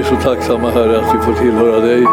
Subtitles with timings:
[0.00, 2.06] är så tacksamma Herre att vi får tillhöra dig.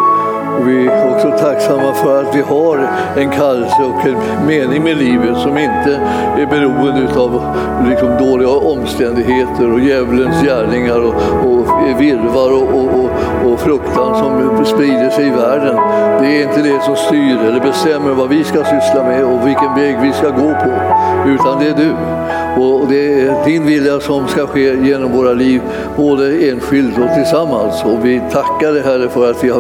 [0.66, 5.38] Vi är också tacksamma för att vi har en kallelse och en mening med livet
[5.38, 6.00] som inte
[6.38, 7.42] är beroende av
[7.90, 11.16] liksom dåliga omständigheter och djävulens gärningar och,
[11.52, 11.68] och
[12.02, 15.76] virvar och, och, och, och fruktan som sprider sig i världen.
[16.22, 19.76] Det är inte det som styr eller bestämmer vad vi ska syssla med och vilken
[19.76, 20.72] väg vi ska gå på,
[21.28, 21.94] utan det är du.
[22.62, 25.62] Och det är din vilja som ska ske genom våra liv,
[25.96, 27.84] både enskilt och tillsammans.
[27.84, 29.52] Och vi tackar dig Herre för att vi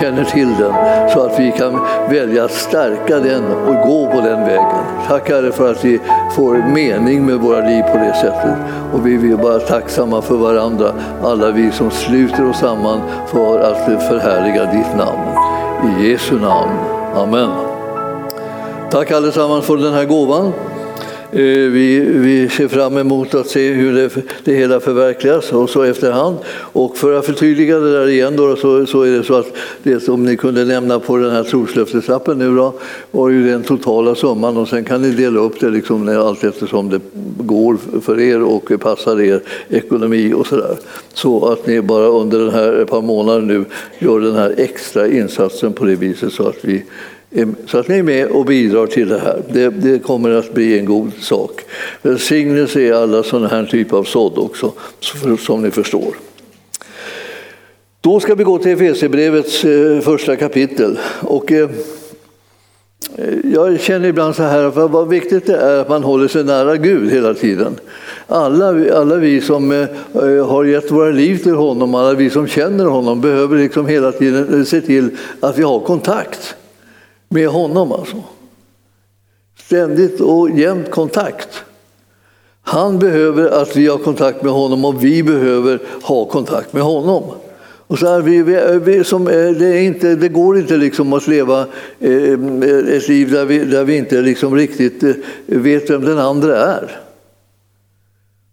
[0.00, 0.74] känner till till den,
[1.12, 4.84] så att vi kan välja att stärka den och gå på den vägen.
[5.08, 6.00] Tack Herre för att vi
[6.36, 8.56] får mening med våra liv på det sättet.
[8.92, 13.84] Och vi vill vara tacksamma för varandra, alla vi som sluter oss samman för att
[13.84, 15.22] förhärliga ditt namn.
[15.88, 16.72] I Jesu namn.
[17.16, 17.50] Amen.
[18.90, 20.52] Tack allesammans för den här gåvan.
[21.32, 24.10] Eh, vi, vi ser fram emot att se hur det,
[24.44, 26.36] det hela förverkligas och så efterhand.
[26.58, 29.46] Och för att förtydliga det där igen då, så, så är det så att
[29.82, 32.74] det som ni kunde nämna på den här troslöftesappen nu då
[33.10, 36.90] var ju den totala summan och sen kan ni dela upp det liksom allt eftersom
[36.90, 37.00] det
[37.38, 40.76] går för er och passar er ekonomi och sådär.
[41.14, 43.64] Så att ni bara under den här ett par månader nu
[43.98, 46.84] gör den här extra insatsen på det viset så att vi
[47.66, 49.42] så att ni är med och bidrar till det här.
[49.52, 51.60] Det, det kommer att bli en god sak.
[52.02, 54.72] Välsignelse är alla sådana här typer av sådd också,
[55.38, 56.14] som ni förstår.
[58.06, 60.98] Då ska vi gå till Efesierbrevets eh, första kapitel.
[61.20, 61.70] Och, eh,
[63.16, 66.44] eh, jag känner ibland så här, för vad viktigt det är att man håller sig
[66.44, 67.76] nära Gud hela tiden.
[68.26, 69.86] Alla, alla vi som
[70.48, 74.66] har gett våra liv till honom, alla vi som känner honom behöver liksom hela tiden
[74.66, 75.10] se till
[75.40, 76.56] att vi har kontakt
[77.36, 78.16] med honom alltså.
[79.58, 81.48] Ständigt och jämt kontakt.
[82.62, 87.22] Han behöver att vi har kontakt med honom och vi behöver ha kontakt med honom.
[87.86, 91.26] Och så här, vi, vi, vi, som, det, är inte, det går inte liksom att
[91.26, 91.60] leva
[92.00, 92.32] eh,
[92.96, 95.14] ett liv där vi, där vi inte liksom riktigt eh,
[95.46, 97.00] vet vem den andra är.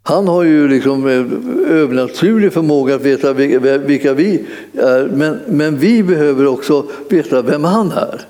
[0.04, 3.34] Han har ju liksom eh, övernaturlig förmåga att veta
[3.78, 8.26] vilka vi är, men, men vi behöver också veta vem han är.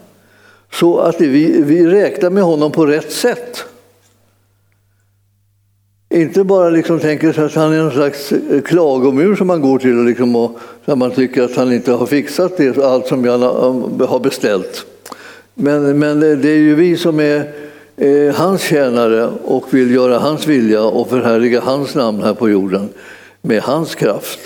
[0.73, 3.65] Så att vi, vi räknar med honom på rätt sätt.
[6.09, 9.99] Inte bara liksom tänker att han är någon slags eh, klagomur som man går till
[9.99, 13.41] och, liksom och där man tycker att han inte har fixat det, allt som jag
[13.41, 14.85] eh, har beställt.
[15.53, 17.53] Men, men det är ju vi som är
[17.97, 22.89] eh, hans tjänare och vill göra hans vilja och förhärliga hans namn här på jorden
[23.41, 24.39] med hans kraft.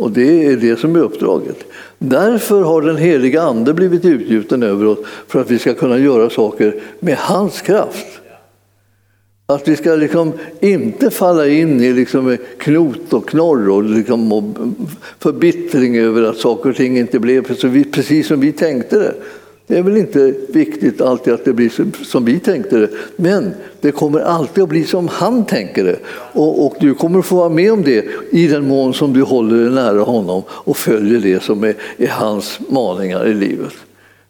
[0.00, 1.64] Och det är det som är uppdraget.
[1.98, 6.30] Därför har den heliga Ande blivit utgjuten över oss för att vi ska kunna göra
[6.30, 8.06] saker med hans kraft.
[9.46, 14.44] Att vi ska liksom inte falla in i liksom knot och knorr och, liksom och
[15.18, 17.42] förbittring över att saker och ting inte blev
[17.92, 19.14] precis som vi tänkte det.
[19.70, 23.92] Det är väl inte viktigt alltid att det blir som vi tänkte det, men det
[23.92, 25.96] kommer alltid att bli som han tänker det.
[26.32, 29.64] Och, och, du kommer få vara med om det i den mån som du håller
[29.64, 33.72] dig nära honom och följer det som är, är hans maningar i livet.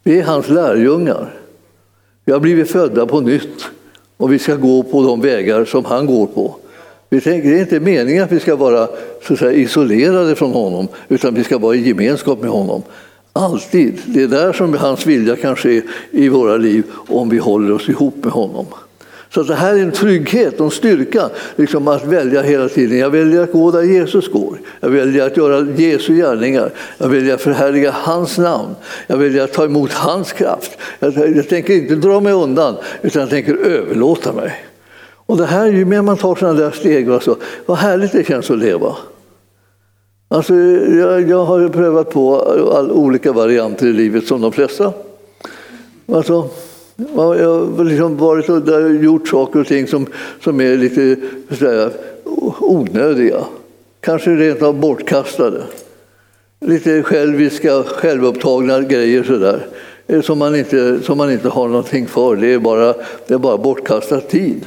[0.02, 1.34] Vi är hans lärjungar.
[2.24, 3.64] Vi har blivit födda på nytt
[4.16, 6.56] och vi ska gå på de vägar som han går på.
[7.08, 8.88] Vi tänker, det är inte meningen att vi ska vara
[9.22, 12.82] så säga, isolerade från honom, utan vi ska vara i gemenskap med honom.
[13.32, 14.02] Alltid.
[14.06, 17.88] Det är där som hans vilja kan ske i våra liv om vi håller oss
[17.88, 18.66] ihop med honom.
[19.34, 22.98] Så det här är en trygghet och en styrka liksom att välja hela tiden.
[22.98, 24.60] Jag väljer att gå där Jesus går.
[24.80, 26.72] Jag väljer att göra Jesu gärningar.
[26.98, 28.74] Jag väljer att förhärliga hans namn.
[29.06, 30.78] Jag väljer att ta emot hans kraft.
[30.98, 34.64] Jag, jag tänker inte dra mig undan, utan jag tänker överlåta mig.
[35.26, 37.36] Och det här, ju mer man tar sådana där steg, alltså,
[37.66, 38.96] vad härligt det känns att leva.
[40.32, 42.36] Alltså, jag, jag har prövat på
[42.76, 44.92] all, olika varianter i livet som de flesta.
[46.12, 46.48] Alltså,
[47.14, 50.06] jag har liksom varit och gjort saker och ting som,
[50.40, 51.16] som är lite
[51.50, 51.90] sådär,
[52.60, 53.44] onödiga.
[54.00, 55.62] Kanske rent av bortkastade.
[56.60, 59.66] Lite själviska, självupptagna grejer sådär.
[60.06, 62.36] Eh, som man, inte, som man inte har någonting för.
[62.36, 62.94] Det är bara,
[63.26, 64.66] det är bara bortkastad tid.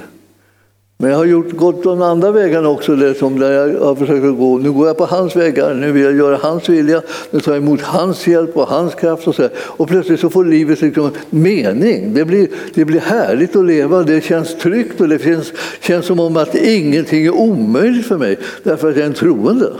[1.03, 4.37] Men jag har gjort, gått de andra vägarna också, det som där jag har försökt
[4.37, 4.57] gå.
[4.57, 7.01] Nu går jag på hans vägar, nu vill jag göra hans vilja,
[7.31, 9.27] nu tar jag emot hans hjälp och hans kraft.
[9.27, 12.13] Och, så och plötsligt så får livet liksom mening.
[12.13, 16.19] Det blir, det blir härligt att leva, det känns tryggt och det känns, känns som
[16.19, 19.73] om att ingenting är omöjligt för mig, därför att jag är en troende.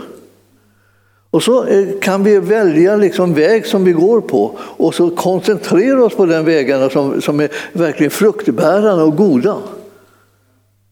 [1.30, 6.04] Och så eh, kan vi välja liksom väg som vi går på och så koncentrera
[6.04, 9.56] oss på den vägarna som, som är verkligen fruktbärande och goda.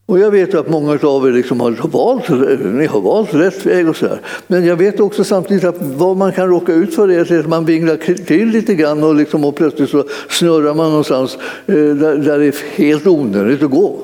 [0.05, 2.29] Och jag vet att många av er liksom har, valt,
[2.63, 4.19] ni har valt rätt väg och så här.
[4.47, 7.65] Men jag vet också samtidigt att vad man kan råka ut för är att man
[7.65, 12.39] vinglar till lite grann och, liksom, och plötsligt så snurrar man någonstans eh, där, där
[12.39, 13.99] det är helt onödigt att gå.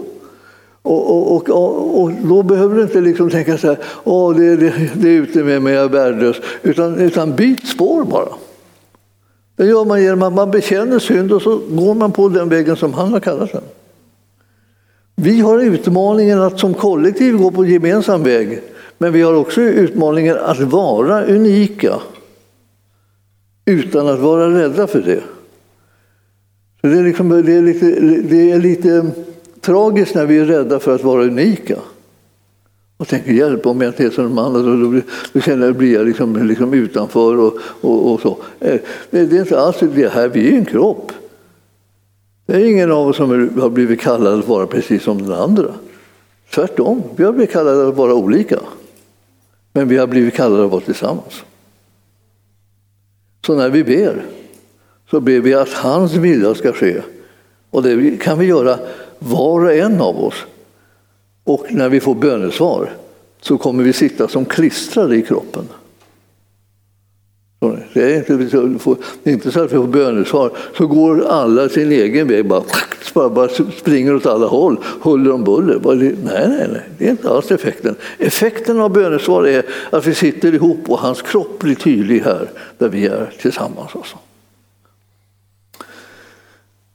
[0.82, 4.74] Och, och, och, och, då behöver du inte liksom tänka så här, Åh, det, det,
[4.94, 6.36] det är ute med mig, jag är värdelös.
[6.62, 8.30] Utan, utan byt spår bara.
[9.56, 12.76] Det gör man genom att man bekänner synd och så går man på den vägen
[12.76, 13.62] som han har kallat den.
[15.22, 18.62] Vi har utmaningen att som kollektiv gå på gemensam väg,
[18.98, 21.94] men vi har också utmaningen att vara unika
[23.66, 25.22] utan att vara rädda för det.
[26.82, 27.86] Så det, är liksom, det, är lite,
[28.22, 29.12] det är lite
[29.62, 31.76] tragiskt när vi är rädda för att vara unika.
[32.98, 35.02] Och tänker hjälp om jag inte är som de andra, då, då,
[35.34, 38.38] då känner jag, blir jag liksom, liksom utanför och, och, och så.
[38.60, 38.80] Eh,
[39.10, 41.12] det är inte alls det här, vi är en kropp.
[42.50, 45.74] Det är ingen av oss som har blivit kallad att vara precis som den andra.
[46.50, 48.60] Tvärtom, vi har blivit kallade att vara olika.
[49.74, 51.44] Men vi har blivit kallade att vara tillsammans.
[53.46, 54.26] Så när vi ber
[55.10, 57.02] så ber vi att hans vilja ska ske.
[57.70, 58.80] Och det kan vi göra
[59.20, 60.46] var och en av oss.
[61.44, 62.94] Och när vi får bönesvar
[63.42, 65.68] så kommer vi sitta som klistrade i kroppen.
[67.94, 71.92] Det är inte, så, får, inte så att vi får bönesvar så går alla sin
[71.92, 72.64] egen väg, bara,
[73.30, 75.80] bara springer åt alla håll, huller om buller.
[75.84, 77.96] Nej, nej, nej, det är inte alls effekten.
[78.18, 82.90] Effekten av bönesvar är att vi sitter ihop och hans kropp blir tydlig här, där
[82.90, 83.96] vi är tillsammans.
[83.96, 84.18] Också.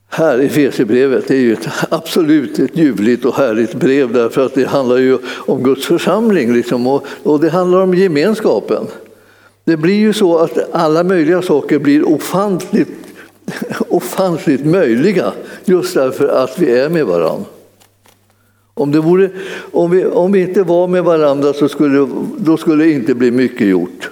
[0.09, 4.65] Här i Fesebrevet är ju ett, absolut ett ljuvligt och härligt brev därför att det
[4.65, 8.87] handlar ju om Guds församling liksom, och, och det handlar om gemenskapen.
[9.65, 12.91] Det blir ju så att alla möjliga saker blir ofantligt,
[13.89, 15.33] ofantligt möjliga
[15.65, 17.45] just därför att vi är med varandra.
[18.73, 19.29] Om, det vore,
[19.71, 22.07] om, vi, om vi inte var med varandra så skulle,
[22.37, 24.09] då skulle det inte bli mycket gjort.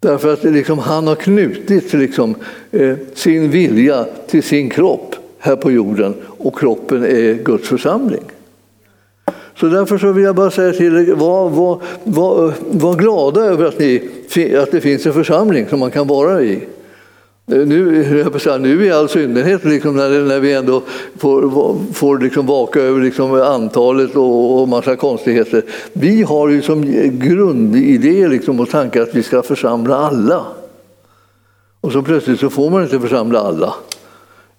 [0.00, 2.34] Därför att liksom, han har knutit liksom,
[2.70, 8.22] eh, sin vilja till sin kropp här på jorden och kroppen är Guds församling.
[9.60, 13.64] Så därför så vill jag bara säga till er, var, var, var, var glada över
[13.64, 14.10] att, ni,
[14.62, 16.54] att det finns en församling som man kan vara i.
[17.52, 18.04] Eh, nu,
[18.60, 20.82] nu i all synnerhet liksom när, när vi ändå
[21.18, 25.62] får, får liksom vaka över liksom antalet och, och massa konstigheter.
[25.92, 30.46] Vi har ju som grundidé liksom och tanke att vi ska församla alla.
[31.80, 33.74] Och så plötsligt så får man inte församla alla.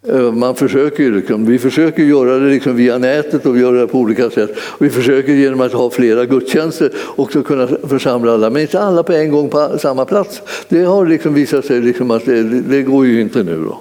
[0.07, 3.97] Eh, man försöker, liksom, vi försöker göra det liksom via nätet och göra det på
[3.97, 4.51] olika sätt.
[4.79, 9.13] Vi försöker genom att ha flera gudstjänster också kunna församla alla, men inte alla på
[9.13, 10.41] en gång på samma plats.
[10.69, 13.63] Det har liksom visat sig liksom att det, det går ju inte nu.
[13.63, 13.77] Då.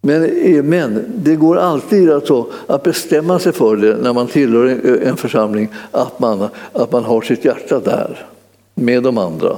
[0.00, 4.66] Men, eh, men det går alltid alltså att bestämma sig för det när man tillhör
[4.66, 8.26] en, en församling, att man, att man har sitt hjärta där
[8.74, 9.56] med de andra.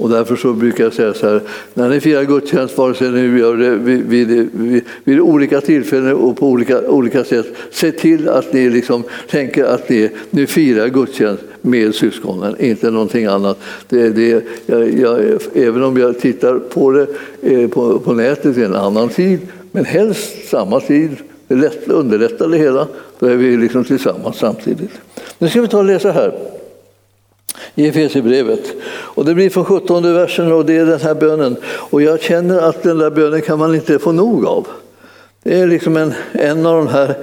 [0.00, 1.40] Och därför så brukar jag säga så här,
[1.74, 6.14] när ni firar gudstjänst, vare sig ni gör det vid, vid, vid, vid, olika tillfällen
[6.14, 10.88] och på olika, olika sätt, se till att ni liksom tänker att ni, ni firar
[10.88, 13.58] gudstjänst med syskonen, inte någonting annat.
[13.88, 15.20] Det, det, jag, jag,
[15.54, 17.06] även om jag tittar på det
[17.42, 19.38] eh, på, på nätet i en annan tid,
[19.72, 21.10] men helst samma tid,
[21.48, 22.86] det lätt, underlättar det hela,
[23.18, 25.00] då är vi liksom tillsammans samtidigt.
[25.38, 26.59] Nu ska vi ta och läsa här
[27.74, 28.72] i Efesierbrevet.
[28.90, 31.56] Och det blir från 17 versen och det är den här bönen.
[31.64, 34.66] Och jag känner att den där bönen kan man inte få nog av.
[35.42, 37.14] Det är liksom en, en av de här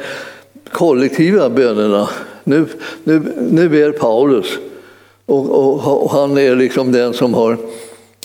[0.72, 2.10] kollektiva bönerna.
[2.44, 2.66] Nu,
[3.04, 4.58] nu, nu ber Paulus
[5.26, 7.58] och, och, och, han är liksom den som har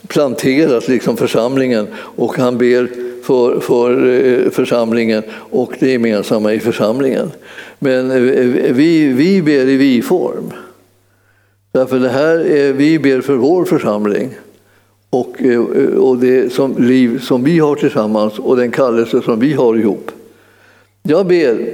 [0.06, 2.88] planterat liksom församlingen och han ber
[3.22, 7.30] för, för eh, församlingen och det gemensamma i församlingen.
[7.78, 8.16] Men eh,
[8.72, 10.52] vi, vi ber i vi-form.
[11.72, 14.30] Därför det här är, vi ber för vår församling
[15.10, 15.60] och, eh,
[15.96, 20.10] och det som liv som vi har tillsammans och den kallelse som vi har ihop.
[21.02, 21.68] Jag ber,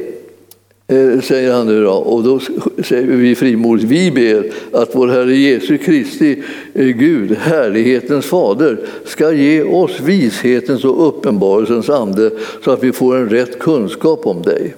[0.88, 2.40] eh, säger han nu då, och då
[2.84, 6.42] säger vi frimodigt, vi ber att vår Herre Jesu Kristi
[6.74, 12.30] eh, Gud, härlighetens fader, ska ge oss vishetens och uppenbarelsens ande
[12.64, 14.74] så att vi får en rätt kunskap om dig.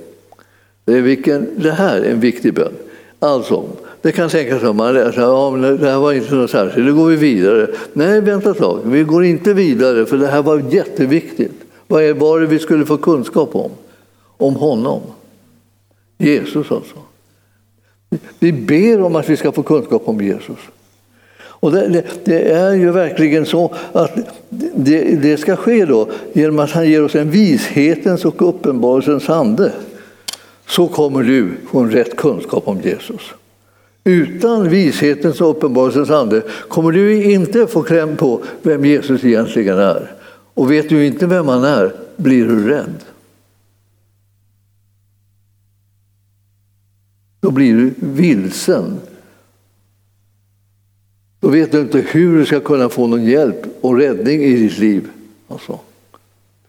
[0.85, 2.73] Det, är vilken, det här är en viktig bön.
[3.19, 3.65] Alltså,
[4.03, 7.09] det kan tänkas att man läser ja, det här var inte något särskilt, nu går
[7.09, 7.67] vi vidare.
[7.93, 11.53] Nej, vänta ett tag, vi går inte vidare för det här var jätteviktigt.
[11.87, 13.71] Vad var det vi skulle få kunskap om?
[14.37, 15.01] Om honom.
[16.19, 16.97] Jesus alltså.
[18.39, 20.59] Vi ber om att vi ska få kunskap om Jesus.
[21.61, 24.19] Och det, det, det, är ju verkligen så att
[24.75, 29.73] det, det, ska ske då genom att han ger oss en vishetens och uppenbarelsens ande
[30.67, 33.21] så kommer du få en rätt kunskap om Jesus.
[34.05, 40.13] Utan vishetens och uppenbarelsens ande kommer du inte få kläm på vem Jesus egentligen är.
[40.55, 43.05] Och vet du inte vem han är blir du rädd.
[47.41, 49.01] Då blir du vilsen.
[51.41, 54.79] Då vet du inte hur du ska kunna få någon hjälp och räddning i ditt
[54.79, 55.09] liv.
[55.49, 55.79] Alltså.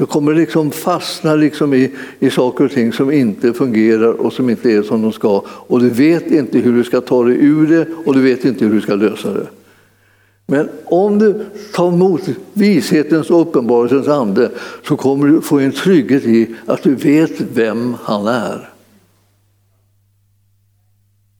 [0.01, 4.50] Du kommer liksom fastna liksom i, i saker och ting som inte fungerar och som
[4.50, 5.43] inte är som de ska.
[5.48, 8.65] Och du vet inte hur du ska ta dig ur det och du vet inte
[8.65, 9.48] hur du ska lösa det.
[10.46, 12.22] Men om du tar emot
[12.53, 14.51] vishetens och uppenbarelsens ande
[14.88, 18.70] så kommer du få en trygghet i att du vet vem han är.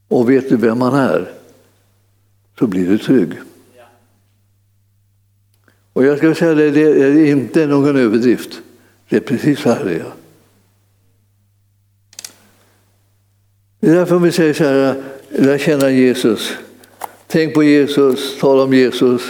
[0.08, 1.30] Och vet du vem han är
[2.58, 3.32] så blir du trygg.
[5.92, 8.60] Och jag ska säga det, det är inte någon överdrift.
[9.08, 10.04] Det är precis så här det är.
[13.80, 16.52] Det är därför vi säger så här, lär känna Jesus.
[17.26, 19.22] Tänk på Jesus, tala om Jesus,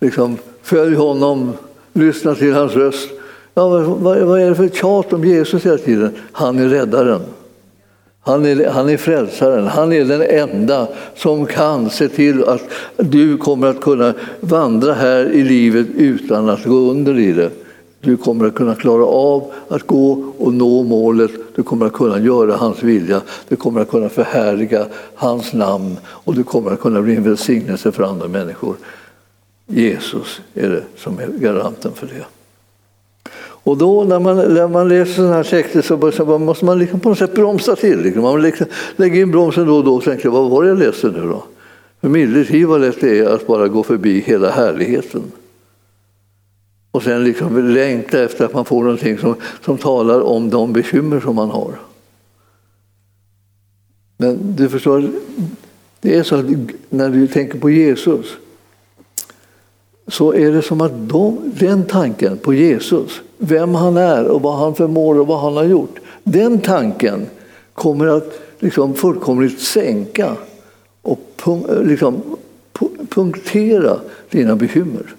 [0.00, 1.52] liksom, följ honom,
[1.92, 3.08] lyssna till hans röst.
[3.54, 6.14] Ja, vad, vad är det för tjat om Jesus hela tiden?
[6.32, 7.20] Han är räddaren.
[8.26, 12.62] Han är, han är frälsaren, han är den enda som kan se till att
[12.96, 17.50] du kommer att kunna vandra här i livet utan att gå under i det.
[18.00, 22.18] Du kommer att kunna klara av att gå och nå målet, du kommer att kunna
[22.18, 27.02] göra hans vilja, du kommer att kunna förhärliga hans namn och du kommer att kunna
[27.02, 28.76] bli en välsignelse för andra människor.
[29.66, 32.24] Jesus är det som är garanten för det.
[33.66, 37.00] Och då när man, när man läser sådana här texter så, så måste man liksom
[37.00, 38.00] på något sätt bromsa till.
[38.00, 38.22] Liksom.
[38.22, 41.06] Man liksom lägger in bromsen då och då och tänker vad var det jag läste
[41.06, 41.44] nu då?
[42.00, 45.22] För medeltid vad lätt det är att bara gå förbi hela härligheten.
[46.90, 51.20] Och sen liksom längta efter att man får någonting som, som talar om de bekymmer
[51.20, 51.72] som man har.
[54.16, 55.10] Men du förstår,
[56.00, 56.46] det är så att
[56.88, 58.26] när du tänker på Jesus
[60.08, 64.58] så är det som att de, den tanken på Jesus, vem han är och vad
[64.58, 67.26] han förmår och vad han har gjort, den tanken
[67.74, 70.36] kommer att liksom fullkomligt sänka
[71.02, 71.42] och
[71.82, 72.22] liksom
[73.08, 73.96] punktera
[74.30, 75.14] dina bekymmer.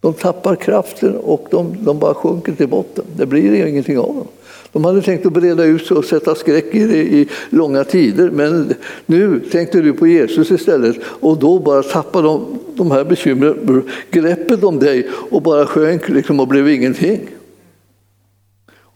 [0.00, 3.04] De tappar kraften och de, de bara sjunker till botten.
[3.16, 4.26] Det blir ingenting av dem.
[4.72, 8.30] De hade tänkt att breda ut sig och sätta skräck i det i långa tider
[8.30, 8.74] men
[9.06, 14.64] nu tänkte du på Jesus istället och då bara tappade de, de här bekymren greppet
[14.64, 17.20] om dig och bara sjönk liksom och blev ingenting.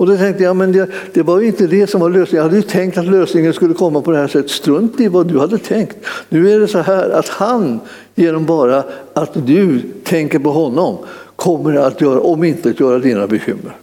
[0.03, 2.37] Och då tänkte jag, men det, det var ju inte det som var lösningen.
[2.37, 4.51] Jag hade ju tänkt att lösningen skulle komma på det här sättet.
[4.51, 5.97] Strunt i vad du hade tänkt.
[6.29, 7.81] Nu är det så här att han,
[8.15, 10.97] genom bara att du tänker på honom,
[11.37, 13.77] kommer att göra, om inte göra dina bekymmer.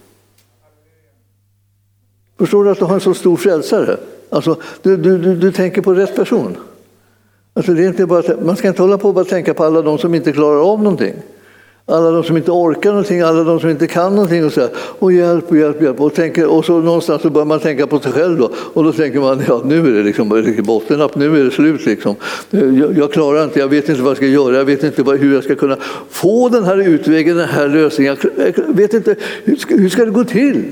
[2.40, 3.98] Förstår du att du har en så stor frälsare?
[4.30, 6.58] Alltså, du, du, du, du tänker på rätt person.
[7.54, 9.98] Alltså, det är inte bara, man ska inte hålla på och tänka på alla de
[9.98, 11.14] som inte klarar av någonting.
[11.86, 15.14] Alla de som inte orkar någonting, alla de som inte kan någonting och säger och
[15.14, 16.02] hjälp och hjälp, hjälp.
[16.02, 18.52] Och, tänker, och så någonstans så börjar man tänka på sig själv då.
[18.56, 20.30] Och då tänker man, ja nu är det liksom
[20.64, 22.16] bottennapp, nu är det slut liksom.
[22.50, 25.34] Jag, jag, klarar inte, jag vet inte vad jag ska göra, jag vet inte hur
[25.34, 25.78] jag ska kunna
[26.10, 28.18] få den här utvägen, den här lösningen.
[28.38, 30.64] Jag vet inte, hur ska, hur ska det gå till?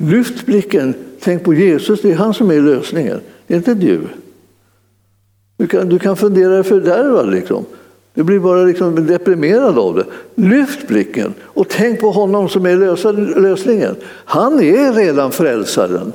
[0.00, 4.00] Lyft blicken, tänk på Jesus, det är han som är lösningen, det är inte du.
[5.56, 7.30] Du kan, du kan fundera dig fördärvad.
[7.30, 7.64] liksom.
[8.14, 10.04] Du blir bara liksom deprimerad av det.
[10.34, 13.96] Lyft blicken och tänk på honom som är lösningen.
[14.24, 16.12] Han är redan frälsaren.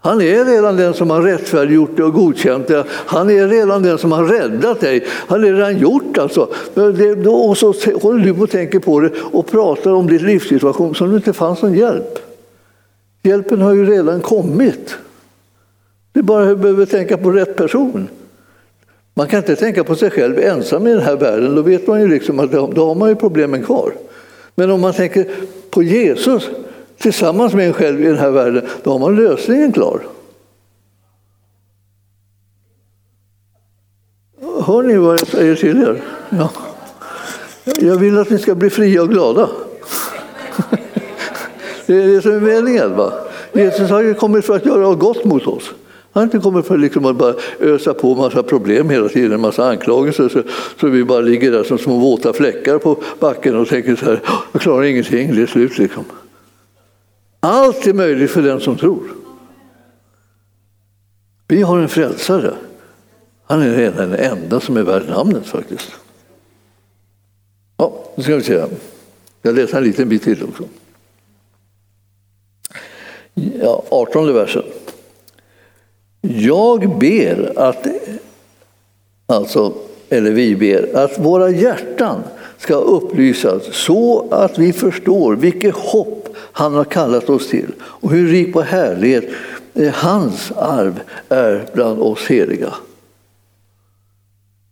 [0.00, 2.84] Han är redan den som har rättfärdiggjort dig och godkänt det.
[2.90, 5.06] Han är redan den som har räddat dig.
[5.10, 6.40] Han är redan gjort alltså.
[7.28, 11.10] Och så håller du på och tänker på det och pratar om din livssituation som
[11.10, 12.27] det inte fanns någon hjälp.
[13.22, 14.96] Hjälpen har ju redan kommit.
[16.12, 18.08] Det är bara behöver tänka på rätt person.
[19.14, 22.00] Man kan inte tänka på sig själv ensam i den här världen, då vet man
[22.00, 23.92] ju liksom att då har man ju problemen kvar.
[24.54, 25.30] Men om man tänker
[25.70, 26.48] på Jesus
[26.98, 30.00] tillsammans med en själv i den här världen, då har man lösningen klar.
[34.66, 36.02] Hör ni vad jag säger till er?
[36.30, 36.50] Ja.
[37.80, 39.48] Jag vill att ni ska bli fria och glada.
[41.88, 42.96] Det är det som är meningen.
[42.96, 43.12] Va?
[43.52, 45.70] Jesus har ju kommit för att göra gott mot oss.
[46.12, 49.40] Han har inte kommit för liksom att bara ösa på massa problem hela tiden, en
[49.40, 50.42] massa anklagelser så,
[50.80, 54.20] så vi bara ligger där som små våta fläckar på backen och tänker så här,
[54.52, 56.04] jag klarar ingenting, det är slut liksom.
[57.40, 59.02] Allt är möjligt för den som tror.
[61.48, 62.54] Vi har en frälsare.
[63.46, 65.90] Han är redan den enda som är värd namnet faktiskt.
[67.76, 68.64] Ja, nu ska vi se.
[69.42, 70.64] Jag läser en liten bit till också.
[73.62, 74.62] Ja, 18 versen.
[76.20, 77.86] Jag ber att,
[79.26, 79.74] alltså,
[80.08, 82.22] eller vi ber, att våra hjärtan
[82.58, 88.28] ska upplysas så att vi förstår vilket hopp han har kallat oss till och hur
[88.28, 89.24] rik på härlighet
[89.74, 92.74] eh, hans arv är bland oss heliga.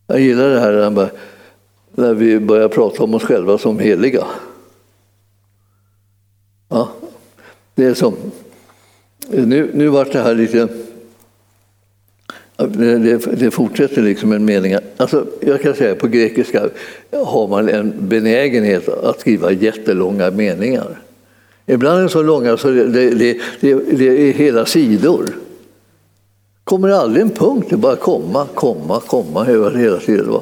[0.07, 1.11] Jag gillar det här
[1.95, 4.25] när vi börjar prata om oss själva som heliga.
[6.69, 6.89] Ja,
[7.75, 8.17] det är som,
[9.31, 10.69] nu, nu vart det här lite
[12.57, 14.77] det, det, det, fortsätter liksom en mening.
[14.97, 16.69] Alltså, jag kan säga på grekiska
[17.11, 21.01] har man en benägenhet att skriva jättelånga meningar.
[21.67, 25.27] Ibland är de så långa så det, det, det är hela sidor.
[26.65, 30.41] kommer aldrig en punkt, det är bara komma, komma, komma hela tiden.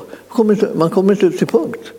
[0.75, 1.93] Man kommer inte till punkt.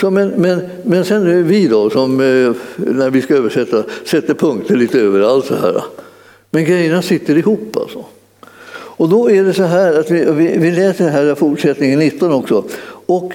[0.00, 4.76] Så men, men, men sen vi då, som eh, när vi ska översätta, sätter punkter
[4.76, 5.84] lite överallt så här.
[6.50, 8.04] Men grejerna sitter ihop alltså.
[8.96, 12.64] Och då är det så här att vi, vi, vi läser här fortsättningen 19 också.
[13.06, 13.32] Och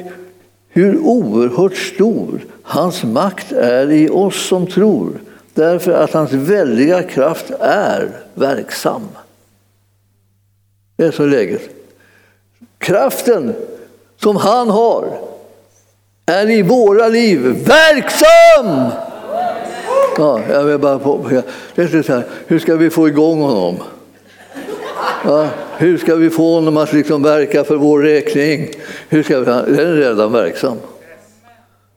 [0.70, 5.20] hur oerhört stor hans makt är i oss som tror
[5.54, 9.02] därför att hans väldiga kraft är verksam.
[10.96, 11.62] Det är så läget.
[12.78, 13.54] Kraften
[14.18, 15.29] som han har
[16.30, 18.90] är i våra liv verksam!
[20.18, 21.44] Ja, jag vill bara påpeka.
[21.76, 23.76] Det är så här, hur ska vi få igång honom?
[25.26, 28.70] Ja, hur ska vi få honom att liksom verka för vår räkning?
[29.10, 30.78] Hur ska vi, den är redan verksam.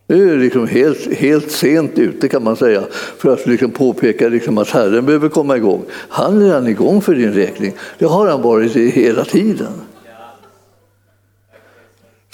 [0.06, 2.82] Nu är liksom helt, helt sent ute kan man säga
[3.18, 5.82] för att liksom påpeka liksom att Herren behöver komma igång.
[6.08, 7.72] Han är redan igång för din räkning.
[7.98, 9.72] Det har han varit hela tiden.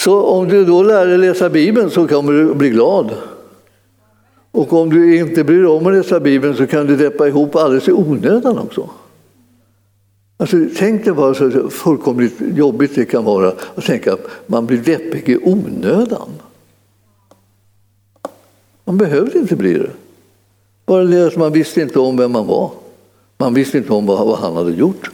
[0.01, 3.15] Så om du då lär dig läsa Bibeln så kommer du bli glad.
[4.51, 7.57] Och om du inte bryr dig om att läsa Bibeln så kan du deppa ihop
[7.57, 8.91] alldeles i onödan också.
[10.37, 14.79] Alltså, tänk dig bara så fullkomligt jobbigt det kan vara att tänka att man blir
[14.79, 16.29] deppig i onödan.
[18.85, 19.91] Man behövde inte bli det.
[20.87, 22.71] Bara det att man visste inte om vem man var.
[23.39, 25.11] Man visste inte om vad, han hade gjort.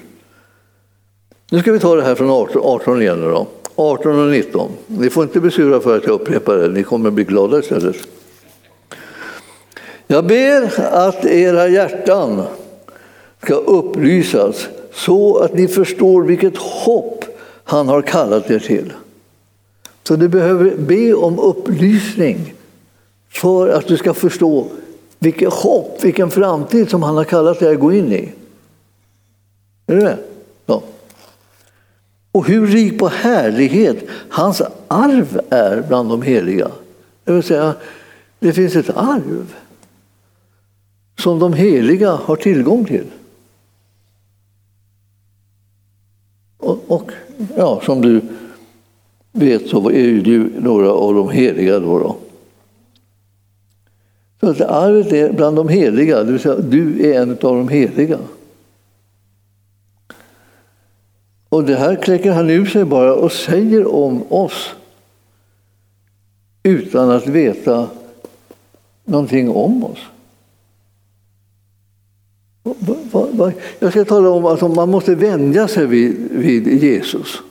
[1.51, 3.21] Nu ska vi ta det här från 18, 18 igen.
[3.21, 3.47] Då.
[3.77, 4.71] 18 och 19.
[4.87, 7.97] Ni får inte besura för att jag upprepar det, ni kommer bli glada istället.
[10.07, 12.43] Jag ber att era hjärtan
[13.43, 17.25] ska upplysas så att ni förstår vilket hopp
[17.65, 18.93] han har kallat er till.
[20.03, 22.55] Så du behöver be om upplysning
[23.31, 24.67] för att du ska förstå
[25.19, 28.33] vilket hopp, vilken framtid som han har kallat dig att gå in i.
[29.87, 30.19] Är du med?
[32.35, 33.97] Och hur rik på härlighet
[34.29, 36.71] hans arv är bland de heliga.
[37.25, 37.75] Det vill säga,
[38.39, 39.55] det finns ett arv
[41.19, 43.05] som de heliga har tillgång till.
[46.59, 47.11] Och, och
[47.57, 48.21] ja, som du
[49.33, 51.79] vet så är du några av de heliga.
[51.79, 52.17] Då, då.
[54.41, 57.69] Så att arvet är bland de heliga, det vill säga du är en av de
[57.69, 58.19] heliga.
[61.55, 64.75] Och det här kläcker han ur sig bara och säger om oss
[66.63, 67.89] utan att veta
[69.05, 69.99] någonting om oss.
[73.79, 77.43] Jag ska tala om att man måste vänja sig vid, vid Jesus.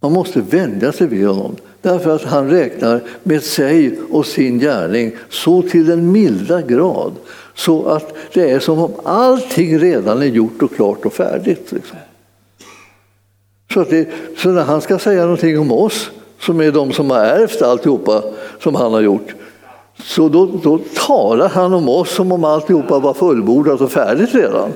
[0.00, 5.12] Man måste vänja sig vid honom därför att han räknar med sig och sin gärning
[5.28, 7.12] så till den milda grad
[7.54, 11.72] så att det är som om allting redan är gjort och klart och färdigt.
[11.72, 11.98] Liksom.
[13.72, 17.18] Så, det, så när han ska säga någonting om oss, som är de som har
[17.18, 18.22] ärvt alltihopa
[18.60, 19.34] som han har gjort,
[20.04, 24.70] så då, då talar han om oss som om alltihopa var fullbordat och färdigt redan.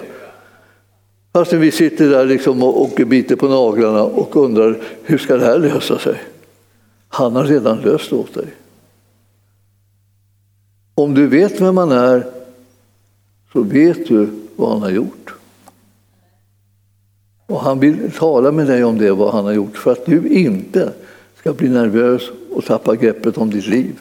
[1.32, 5.44] Fastän vi sitter där liksom och, och biter på naglarna och undrar hur ska det
[5.44, 6.22] här lösa sig?
[7.08, 8.46] Han har redan löst åt dig.
[10.94, 12.26] Om du vet vem han är
[13.52, 15.25] så vet du vad han har gjort.
[17.46, 20.28] Och han vill tala med dig om det, vad han har gjort, för att du
[20.28, 20.92] inte
[21.38, 24.00] ska bli nervös och tappa greppet om ditt liv.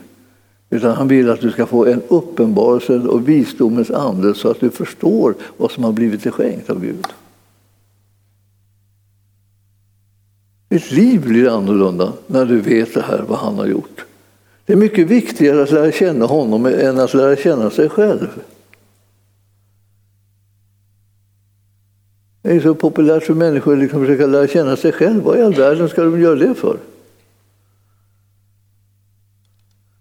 [0.69, 4.69] Utan han vill att du ska få en uppenbarelse och visdomens ande så att du
[4.69, 7.05] förstår vad som har blivit dig skänkt av Gud.
[10.69, 14.05] Ditt liv blir annorlunda när du vet det här, vad han har gjort.
[14.65, 18.27] Det är mycket viktigare att lära känna honom än att lära känna sig själv.
[22.45, 25.23] Det är så populärt för människor att liksom försöka lära känna sig själv.
[25.23, 26.77] Vad i all världen ska de göra det för?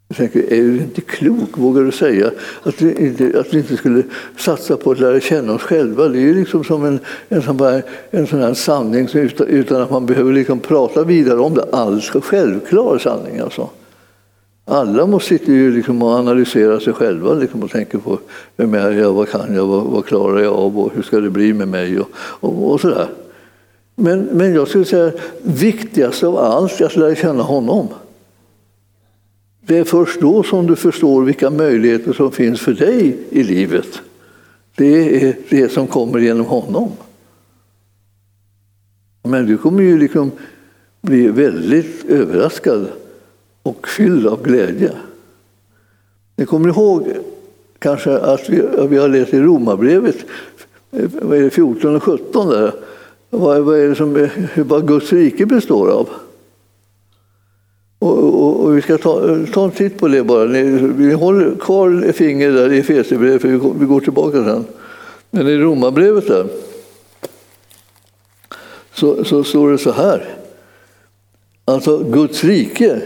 [0.09, 2.31] Jag tänker, är du inte klok, vågar du säga,
[2.63, 4.03] att vi inte, att vi inte skulle
[4.37, 6.09] satsa på att lära känna oss själva?
[6.09, 9.83] Det är ju liksom som en, en, sån, här, en sån här sanning utan, utan
[9.83, 11.65] att man behöver liksom prata vidare om det.
[11.73, 13.71] Alls självklar sanning alltså.
[14.65, 18.19] Alla måste sitta ju liksom och analysera sig själva liksom och tänka på
[18.57, 21.31] vem är jag, vad kan jag, vad, vad klarar jag av och hur ska det
[21.31, 23.09] bli med mig och, och, och sådär.
[23.95, 27.89] Men, men jag skulle säga viktigast av allt är att lära känna honom.
[29.61, 34.01] Det är först då som du förstår vilka möjligheter som finns för dig i livet.
[34.77, 36.93] Det är det som kommer genom honom.
[39.23, 40.31] Men du kommer ju liksom
[41.01, 42.89] bli väldigt överraskad
[43.65, 44.93] och fylld av glädje.
[46.37, 47.09] Ni kommer ihåg
[47.79, 50.17] kanske att vi, vi har läst i Romarbrevet
[51.01, 52.73] vad är det, 14 och 17 där.
[53.31, 56.09] Vad, vad är det som, vad Guds rike består av?
[57.99, 60.45] Och, och, och, vi ska ta, ta en titt på det bara.
[60.45, 63.49] Vi håller kvar finger där i Efesierbrevet, för
[63.79, 64.65] vi går tillbaka sen.
[65.31, 66.47] Men i Romarbrevet där
[68.95, 70.35] så, så står det så här.
[71.65, 73.03] Alltså Guds rike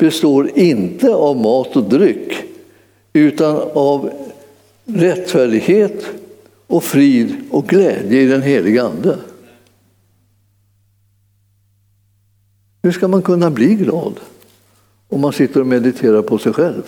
[0.00, 2.44] består inte av mat och dryck
[3.12, 4.10] utan av
[4.84, 6.06] rättfärdighet
[6.66, 9.18] och frid och glädje i den heliga Ande.
[12.82, 14.20] Hur ska man kunna bli glad
[15.08, 16.82] om man sitter och mediterar på sig själv?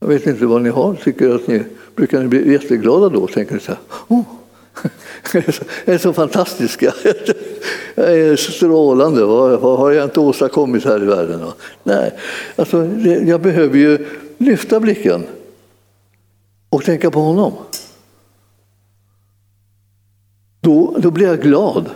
[0.00, 0.94] Jag vet inte vad ni har.
[0.94, 1.64] Tycker att ni,
[1.96, 3.26] brukar ni bli jätteglada då?
[3.26, 4.22] Tänker ni så här, oh,
[5.84, 6.94] jag är så fantastiska!
[7.94, 11.40] jag är strålande, vad, vad har jag inte åstadkommit här i världen?
[11.82, 12.12] Nej,
[12.56, 12.86] alltså,
[13.26, 14.06] jag behöver ju
[14.38, 15.22] lyfta blicken
[16.68, 17.52] och tänka på honom.
[20.60, 21.90] Då, då blir jag glad.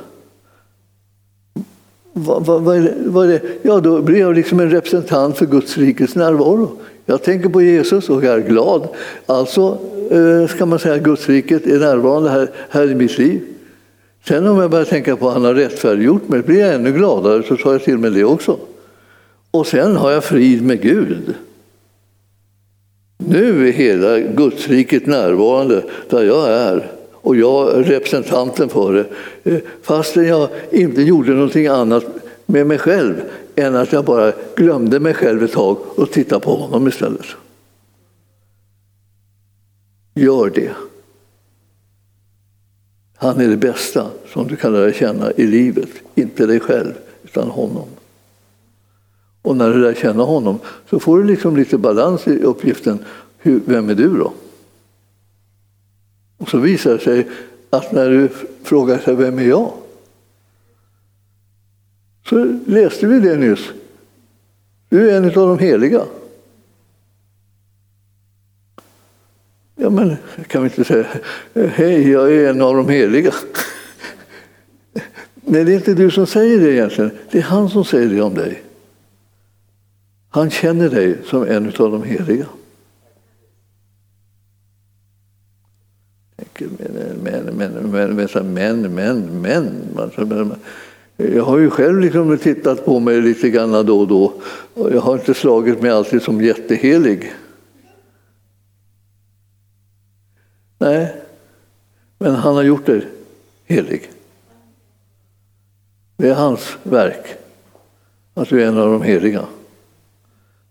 [2.13, 3.41] Va, va, va, är det, är det?
[3.63, 6.79] Ja, då blir jag liksom en representant för Guds rikes närvaro.
[7.07, 8.89] Jag tänker på Jesus och är glad.
[9.27, 9.79] Alltså
[10.11, 13.56] eh, ska man säga att Guds riket är närvarande här, här i mitt liv.
[14.29, 17.43] Sen om jag börjar tänka på att han har rättfärdiggjort mig blir jag ännu gladare,
[17.43, 18.59] så tar jag till mig det också.
[19.51, 21.35] Och sen har jag frid med Gud.
[23.19, 29.07] Nu är hela Gudsriket närvarande där jag är och jag är representanten för det.
[29.53, 32.05] Eh, fastän jag inte gjorde någonting annat
[32.47, 33.15] med mig själv
[33.57, 37.27] än att jag bara glömde mig själv ett tag och tittade på honom istället.
[40.15, 40.71] Gör det.
[43.17, 45.89] Han är det bästa som du kan lära känna i livet.
[46.15, 46.93] Inte dig själv,
[47.25, 47.89] utan honom.
[49.43, 50.59] Och när du lär känna honom
[50.91, 52.99] så får du liksom lite balans i uppgiften.
[53.39, 54.33] Hur, vem är du då?
[56.37, 57.29] Och så visar det sig
[57.71, 58.29] att när du
[58.63, 59.73] frågar sig vem är jag?
[62.29, 63.71] Så läste vi det nyss.
[64.89, 66.03] Du är en av de heliga.
[69.77, 70.17] Ja, men
[70.49, 71.07] kan vi inte säga
[71.55, 73.33] hej, jag är en av de heliga?
[75.49, 77.11] Nej, det är inte du som säger det egentligen.
[77.31, 78.63] Det är han som säger det om dig.
[80.29, 82.47] Han känner dig som en av de heliga.
[86.59, 88.17] Men, men, men,
[88.55, 90.55] men, men, men.
[91.17, 94.33] Jag har ju själv liksom tittat på mig lite grann då och då.
[94.75, 97.33] Och jag har inte slagit mig alltid som jättehelig.
[100.79, 101.15] Nej,
[102.19, 103.07] men han har gjort dig
[103.65, 104.11] helig.
[106.17, 107.27] Det är hans verk,
[108.35, 109.47] att du är en av de heliga.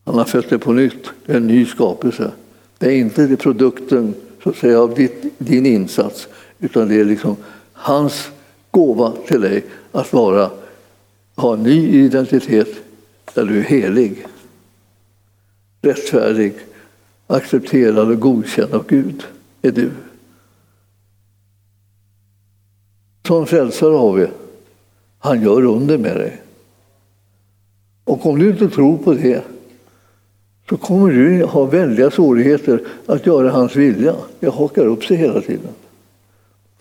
[0.03, 2.31] Han har fött dig på nytt, det är en ny skapelse.
[2.77, 6.27] Det är inte det produkten så att säga, av ditt, din insats,
[6.59, 7.35] utan det är liksom
[7.73, 8.31] hans
[8.71, 10.51] gåva till dig att vara,
[11.35, 12.69] ha en ny identitet
[13.33, 14.25] där du är helig,
[15.81, 16.53] rättfärdig,
[17.27, 19.23] accepterad och godkänd av Gud
[19.61, 19.91] är du.
[23.27, 24.27] Som frälsare har vi.
[25.25, 26.41] Han gör under med dig.
[28.03, 29.43] Och om du inte tror på det
[30.69, 34.15] så kommer du ha väldiga svårigheter att göra hans vilja.
[34.39, 35.71] Det hakar upp sig hela tiden.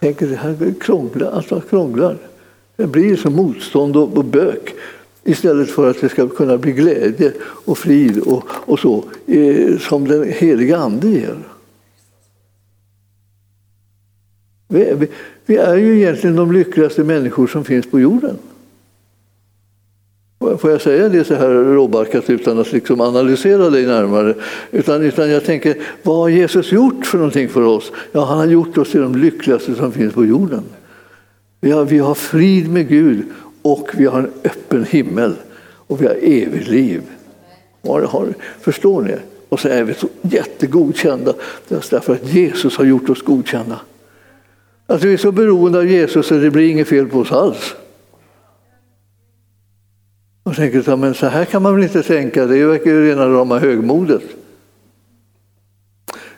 [0.01, 2.17] Tänker det här krånglar, alltså krånglar.
[2.77, 4.75] Det blir som motstånd och bök
[5.23, 10.09] istället för att det ska kunna bli glädje och frid och, och så eh, som
[10.09, 11.39] den heliga Ande ger.
[14.75, 15.09] Vi, vi,
[15.47, 18.39] vi är ju egentligen de lyckligaste människor som finns på jorden.
[20.59, 24.35] Får jag säga det så här råbarkat utan att liksom analysera dig närmare?
[24.71, 27.93] Utan, utan jag tänker, vad har Jesus gjort för någonting för oss?
[28.13, 30.63] Ja, han har gjort oss till de lyckligaste som finns på jorden.
[31.61, 33.23] Vi har, vi har frid med Gud
[33.63, 35.35] och vi har en öppen himmel.
[35.87, 37.03] och vi har evigt liv.
[38.61, 39.15] Förstår ni?
[39.49, 41.35] Och så är vi så jättegodkända
[41.69, 43.81] därför att Jesus har gjort oss godkända.
[44.87, 47.75] Att vi är så beroende av Jesus så det blir inget fel på oss alls.
[50.43, 53.59] Och tänker men så här kan man väl inte tänka, det verkar ju rena rama
[53.59, 54.23] högmodet.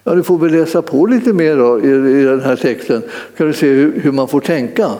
[0.05, 3.03] Ja, du får väl läsa på lite mer då, i, i den här texten,
[3.37, 4.91] kan du se hur, hur man får tänka.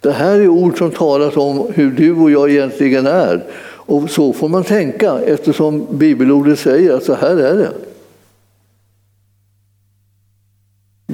[0.00, 3.44] Det här är ord som talas om hur du och jag egentligen är.
[3.62, 7.70] Och så får man tänka eftersom bibelordet säger att så här är det.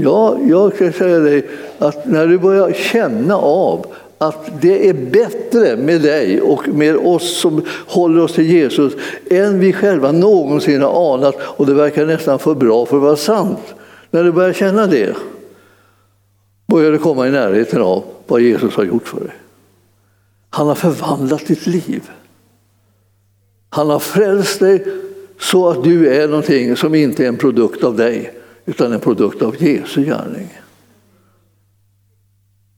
[0.00, 1.46] Ja, jag ska säga dig
[1.78, 3.86] att när du börjar känna av
[4.18, 8.92] att det är bättre med dig och med oss som håller oss till Jesus
[9.30, 13.16] än vi själva någonsin har anat och det verkar nästan för bra för att vara
[13.16, 13.74] sant.
[14.10, 15.16] När du börjar känna det
[16.66, 19.34] börjar du komma i närheten av vad Jesus har gjort för dig.
[20.50, 22.10] Han har förvandlat ditt liv.
[23.70, 24.84] Han har frälst dig
[25.40, 28.35] så att du är någonting som inte är en produkt av dig
[28.66, 30.48] utan en produkt av Jesu gärning.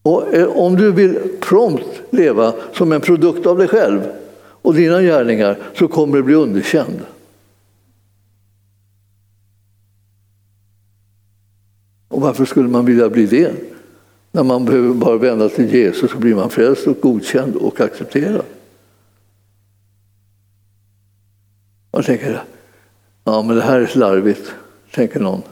[0.02, 4.00] Och eh, om du vill prompt leva som en produkt av dig själv
[4.62, 7.00] och dina gärningar så kommer du bli underkänd.
[12.08, 13.52] Och varför skulle man vilja bli det?
[14.32, 18.44] När man behöver bara vända till Jesus så blir man frälst och godkänd och accepterad.
[21.92, 22.42] Man tänker,
[23.24, 24.54] ja men det här är slarvigt,
[24.94, 25.42] tänker någon.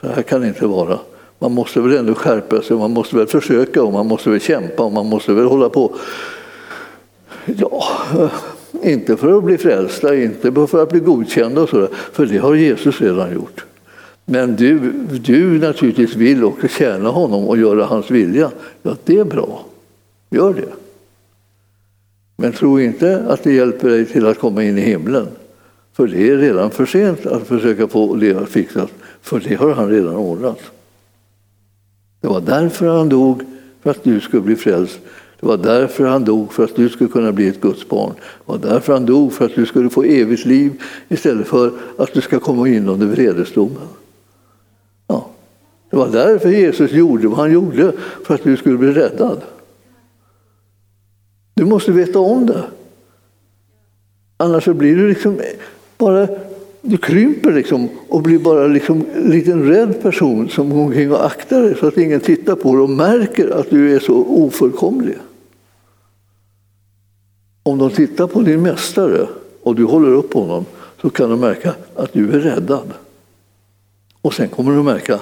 [0.00, 0.98] Så här kan det inte vara.
[1.38, 4.82] Man måste väl ändå skärpa sig, man måste väl försöka och man måste väl kämpa
[4.82, 5.94] och man måste väl hålla på.
[7.44, 7.84] Ja,
[8.82, 12.54] inte för att bli frälsta, inte för att bli godkända och sådär, för det har
[12.54, 13.64] Jesus redan gjort.
[14.24, 14.78] Men du,
[15.24, 18.50] du naturligtvis vill också tjäna honom och göra hans vilja.
[18.82, 19.64] Ja, det är bra.
[20.30, 20.72] Gör det.
[22.36, 25.26] Men tro inte att det hjälper dig till att komma in i himlen.
[25.92, 28.90] För det är redan för sent att försöka få det fixat,
[29.26, 30.60] för det har han redan ordnat.
[32.20, 33.42] Det var därför han dog,
[33.82, 34.98] för att du skulle bli frälst.
[35.40, 38.12] Det var därför han dog, för att du skulle kunna bli ett Guds barn.
[38.16, 42.14] Det var därför han dog, för att du skulle få evigt liv istället för att
[42.14, 43.88] du ska komma in under vredesdomen.
[45.06, 45.30] Ja.
[45.90, 47.92] Det var därför Jesus gjorde vad han gjorde,
[48.24, 49.42] för att du skulle bli räddad.
[51.54, 52.64] Du måste veta om det.
[54.36, 55.40] Annars så blir du liksom
[55.98, 56.28] bara
[56.86, 61.26] du krymper liksom och blir bara liksom en liten rädd person som går omkring och
[61.26, 65.16] aktar dig så att ingen tittar på dig och märker att du är så ofullkomlig.
[67.62, 69.28] Om de tittar på din mästare
[69.62, 70.64] och du håller upp honom
[71.00, 72.92] så kan de märka att du är räddad.
[74.22, 75.20] Och sen kommer de märka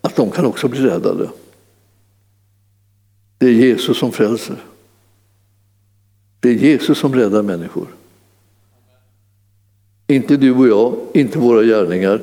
[0.00, 1.28] att de kan också bli räddade.
[3.38, 4.56] Det är Jesus som frälser.
[6.40, 7.86] Det är Jesus som räddar människor.
[10.06, 12.20] Inte du och jag, inte våra gärningar,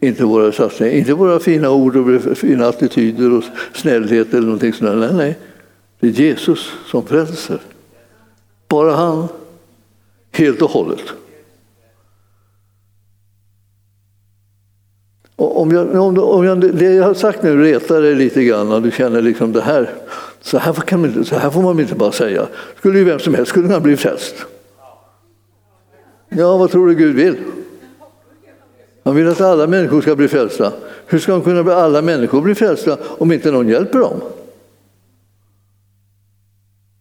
[0.00, 3.44] inte våra satsningar, inte våra fina ord och fina attityder och
[3.74, 4.98] snällhet eller någonting sånt.
[4.98, 5.38] Nej, nej.
[6.00, 7.60] Det är Jesus som frälser.
[8.68, 9.28] Bara han,
[10.30, 11.12] helt och hållet.
[15.62, 18.82] om jag, om, om jag, det jag har sagt nu retar dig lite grann och
[18.82, 19.90] du känner liksom det här,
[20.40, 22.46] så här, kan man, så här får man inte bara säga.
[22.78, 24.34] Skulle ju vem som helst kunna bli frälst.
[26.36, 27.36] Ja, vad tror du Gud vill?
[29.04, 30.72] Han vill att alla människor ska bli frälsta.
[31.06, 34.20] Hur ska han kunna bli alla människor bli frälsta om inte någon hjälper dem?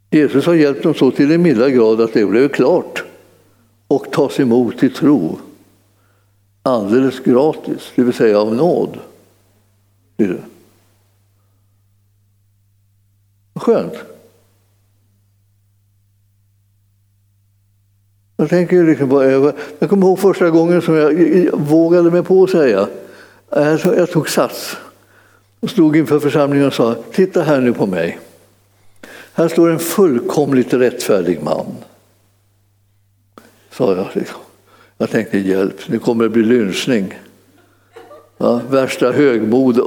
[0.10, 3.04] Jesus har hjälpt dem så till den milda grad att det blev klart
[3.88, 5.40] och tas emot i tro.
[6.64, 9.00] Alldeles gratis, det vill säga av nåd.
[13.56, 13.94] Skönt.
[18.42, 19.24] Jag, tänker liksom på,
[19.80, 21.14] jag kommer ihåg första gången som jag
[21.54, 22.88] vågade mig på att säga,
[23.56, 24.78] äh, jag tog sats
[25.60, 28.20] och stod inför församlingen och sa, titta här nu på mig.
[29.34, 31.66] Här står en fullkomligt rättfärdig man.
[33.72, 34.08] Sa jag.
[34.14, 34.40] Liksom.
[34.98, 37.20] Jag tänkte hjälp, nu kommer det bli lynchning.
[38.38, 39.80] Ja, värsta högmod,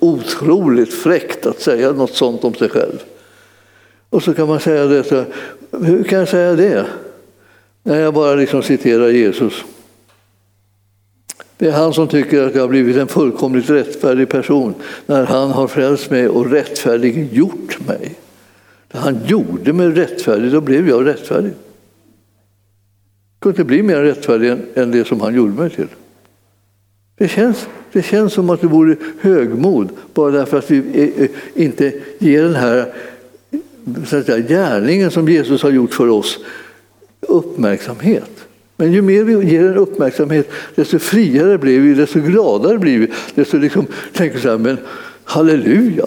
[0.00, 3.02] otroligt fräckt att säga något sånt om sig själv.
[4.10, 5.24] Och så kan man säga det, så,
[5.70, 6.86] hur kan jag säga det?
[7.86, 9.64] När jag bara liksom citerar Jesus.
[11.56, 14.74] Det är han som tycker att jag har blivit en fullkomligt rättfärdig person
[15.06, 18.14] när han har frälst mig och rättfärdiggjort mig.
[18.92, 21.50] När han gjorde mig rättfärdig, då blev jag rättfärdig.
[21.50, 25.88] Jag kunde inte bli mer rättfärdig än det som han gjorde mig till.
[27.18, 31.30] Det känns, det känns som att det vore högmod bara därför att vi eh, eh,
[31.54, 32.94] inte ger den här
[34.06, 36.38] så att säga, gärningen som Jesus har gjort för oss
[37.28, 38.30] uppmärksamhet.
[38.76, 43.08] Men ju mer vi ger en uppmärksamhet, desto friare blir vi, desto gladare blir vi.
[43.34, 44.78] Desto liksom, tänker så här, men
[45.24, 46.06] halleluja!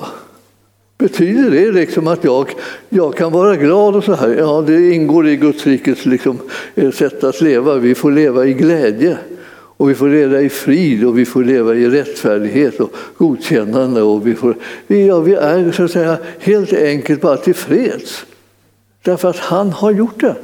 [0.98, 2.52] Betyder det liksom att jag,
[2.90, 4.36] jag kan vara glad och så här?
[4.38, 6.38] Ja, det ingår i Guds rikets liksom,
[6.76, 7.76] eh, sätt att leva.
[7.76, 9.18] Vi får leva i glädje.
[9.52, 14.02] Och vi får leva i frid och vi får leva i rättfärdighet och godkännande.
[14.02, 14.56] Och vi, får,
[14.88, 18.26] vi, ja, vi är så att säga helt enkelt bara tillfreds.
[19.04, 20.36] Därför att han har gjort det.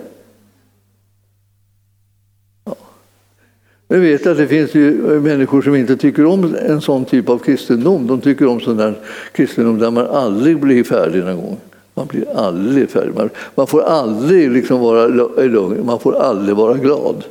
[3.87, 7.29] Jag vet att det finns ju eh, människor som inte tycker om en sån typ
[7.29, 8.07] av kristendom.
[8.07, 8.93] De tycker om sån där
[9.31, 11.57] kristendom där man aldrig blir färdig någon gång.
[11.93, 13.13] Man blir aldrig färdig.
[13.55, 15.85] Man får aldrig liksom vara eh, lugn.
[15.85, 17.23] Man får aldrig vara glad.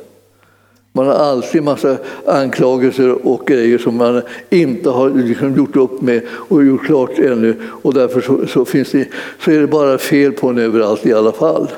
[0.91, 6.21] Man har alltid massa anklagelser och grejer som man inte har liksom gjort upp med
[6.29, 7.55] och gjort klart ännu.
[7.63, 9.07] Och därför så, så, finns det,
[9.39, 11.71] så är det bara fel på en överallt i alla fall.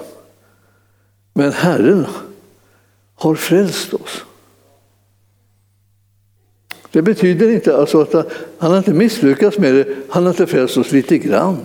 [1.33, 2.05] Men Herren
[3.15, 4.23] har frälst oss.
[6.91, 8.13] Det betyder inte alltså att
[8.57, 11.57] han har inte misslyckats med det, han har inte frälst oss lite grann.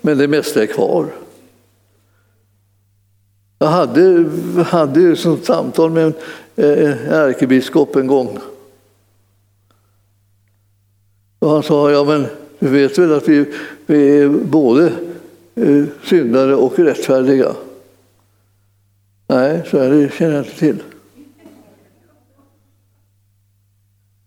[0.00, 1.06] Men det mesta är kvar.
[3.58, 4.30] Jag hade,
[4.66, 6.14] hade ett sånt samtal med en
[6.56, 8.38] eh, ärkebiskop en gång.
[11.38, 12.26] Och han sa, ja men
[12.58, 13.44] du vet väl att vi,
[13.86, 14.92] vi är både
[15.54, 17.54] eh, syndare och rättfärdiga?
[19.26, 20.82] Nej, så är det känner jag inte till.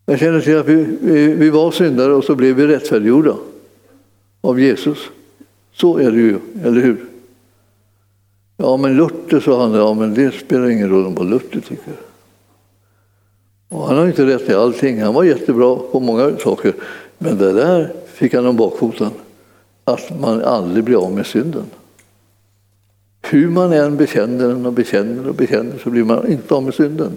[0.09, 3.35] Jag känner till att vi, vi, vi var syndare och så blev vi rättfärdiggjorda
[4.41, 4.97] av Jesus.
[5.73, 7.05] Så är det ju, eller hur?
[8.57, 11.93] Ja, men Luther, sa han, ja, men det spelar ingen roll vad Luther tycker.
[13.69, 15.01] Och han har inte rätt i allting.
[15.01, 16.73] Han var jättebra på många saker.
[17.17, 19.09] Men det där fick han om bakfoten.
[19.83, 21.65] Att man aldrig blir av med synden.
[23.21, 26.73] Hur man än bekänner den och bekänner och bekänner så blir man inte av med
[26.73, 27.11] synden.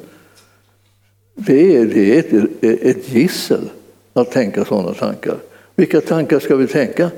[1.46, 3.70] Det är, det är ett, ett gissel
[4.12, 5.36] att tänka sådana tankar.
[5.74, 7.10] Vilka tankar ska vi tänka?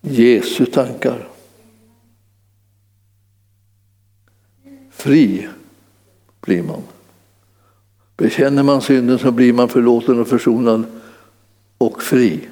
[0.00, 1.28] Jesu tankar.
[4.90, 5.48] Fri
[6.40, 6.82] blir man.
[8.16, 10.84] Bekänner man synden så blir man förlåten och försonad
[11.78, 12.48] och fri.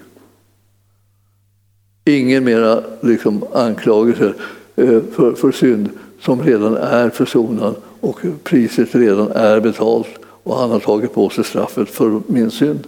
[2.04, 4.34] Ingen mera liksom anklagelse
[4.76, 5.88] eh, för, för synd
[6.20, 11.44] som redan är försonad och priset redan är betalt och han har tagit på sig
[11.44, 12.86] straffet för min synd.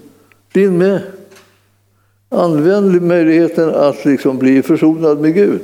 [0.53, 1.03] Din med.
[2.29, 5.61] Använd möjligheten att liksom bli försonad med Gud.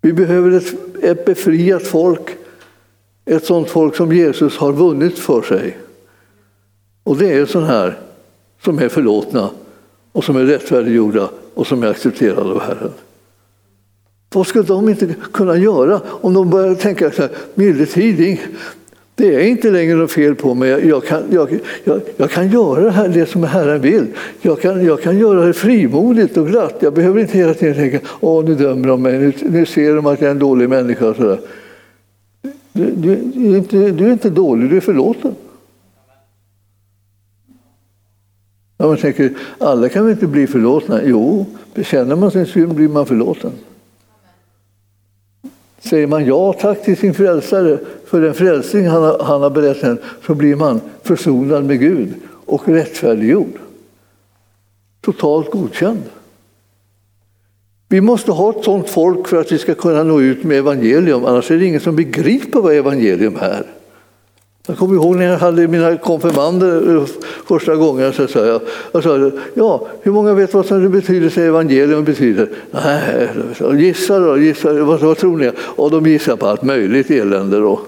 [0.00, 2.36] Vi behöver ett, ett befriat folk,
[3.24, 5.78] ett sådant folk som Jesus har vunnit för sig.
[7.02, 7.98] Och det är sådana här
[8.64, 9.50] som är förlåtna
[10.12, 12.92] och som är rättfärdiggjorda och som är accepterade av Herren.
[14.34, 18.40] Vad skulle de inte kunna göra om de börjar tänka så här, tidning
[19.16, 20.68] det är inte längre något fel på mig.
[20.68, 24.06] Jag kan, jag, jag, jag kan göra det, här, det som Herren vill.
[24.40, 26.74] Jag kan, jag kan göra det frimodigt och glatt.
[26.80, 30.06] Jag behöver inte hela tiden tänka åh nu dömer de mig, nu, nu ser de
[30.06, 31.08] att jag är en dålig människa.
[31.08, 31.40] Och sådär.
[32.72, 35.34] Du, du, du, är inte, du är inte dålig, du är förlåten.
[38.78, 41.00] Ja, man tänker, alla kan väl inte bli förlåtna?
[41.04, 43.50] Jo, bekänner man sin synd blir man förlåten.
[45.86, 49.98] Säger man ja tack till sin frälsare för den frälsning han har, han har berättat
[50.26, 52.14] så blir man försonad med Gud
[52.46, 53.58] och rättfärdiggjord.
[55.00, 56.02] Totalt godkänd.
[57.88, 61.24] Vi måste ha ett sådant folk för att vi ska kunna nå ut med evangelium,
[61.24, 63.66] annars är det ingen som begriper vad evangelium är.
[64.66, 67.04] Jag kommer ihåg när jag hade mina konfirmander
[67.46, 68.12] första gången.
[68.12, 68.60] Så sa jag,
[68.92, 72.48] jag sa, ja, hur många vet vad som betyder, sig evangelium betyder?
[72.70, 73.28] Nej,
[73.78, 75.50] gissa då, gissa, vad, vad tror ni?
[75.58, 77.80] Och de gissar på allt möjligt elände då,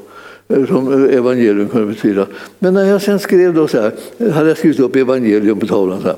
[0.68, 2.26] som evangelium kunde betyda.
[2.58, 3.92] Men när jag sen skrev då så här,
[4.32, 6.16] hade jag skrivit upp evangelium på tavlan så här,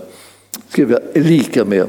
[0.68, 1.86] skrev jag lika med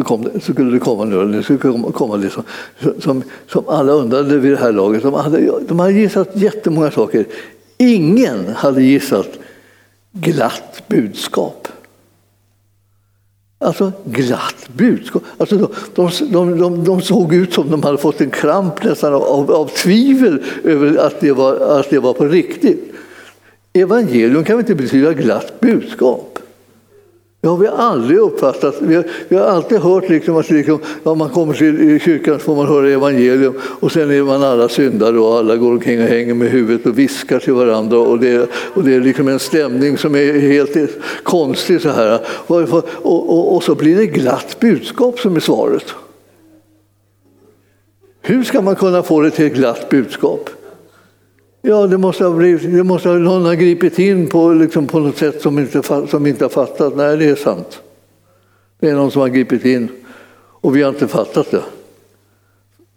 [0.00, 2.44] så, kom det, så skulle det komma nu, det skulle komma, komma liksom.
[2.78, 5.02] det som, som, som alla undrade vid det här laget.
[5.02, 7.26] De hade, de hade gissat jättemånga saker.
[7.78, 9.28] Ingen hade gissat
[10.12, 11.68] glatt budskap.
[13.58, 15.22] Alltså glatt budskap.
[15.38, 15.56] Alltså,
[15.94, 19.50] de, de, de, de, såg ut som de hade fått en kramp nästan av, av,
[19.50, 22.94] av tvivel över att det, var, att det var på riktigt.
[23.72, 26.29] Evangelium kan väl inte betyda glatt budskap?
[27.40, 28.76] Det har vi aldrig uppfattat.
[28.80, 32.44] Vi har, vi har alltid hört liksom att liksom, ja, man kommer till kyrkan så
[32.44, 36.08] får man höra evangelium och sen är man alla syndare och alla går omkring och
[36.08, 39.98] hänger med huvudet och viskar till varandra och det, och det är liksom en stämning
[39.98, 40.76] som är helt
[41.22, 41.80] konstig.
[41.80, 42.20] Så här.
[42.26, 45.94] Och, och, och, och så blir det glatt budskap som är svaret.
[48.22, 50.50] Hur ska man kunna få det till ett glatt budskap?
[51.62, 55.00] Ja, det måste ha, blivit, det måste ha någon ha gripit in på, liksom på
[55.00, 56.96] något sätt som inte, som inte har fattat.
[56.96, 57.80] Nej, det är sant.
[58.80, 59.88] Det är någon som har gripit in
[60.60, 61.62] och vi har inte fattat det.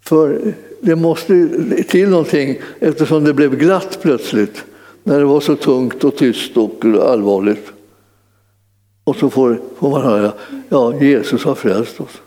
[0.02, 1.50] För det måste
[1.88, 4.64] till någonting eftersom det blev glatt plötsligt
[5.04, 7.72] när det var så tungt och tyst och allvarligt.
[9.04, 10.34] Och så får, får man höra,
[10.70, 12.22] ja Jesus har frälst oss.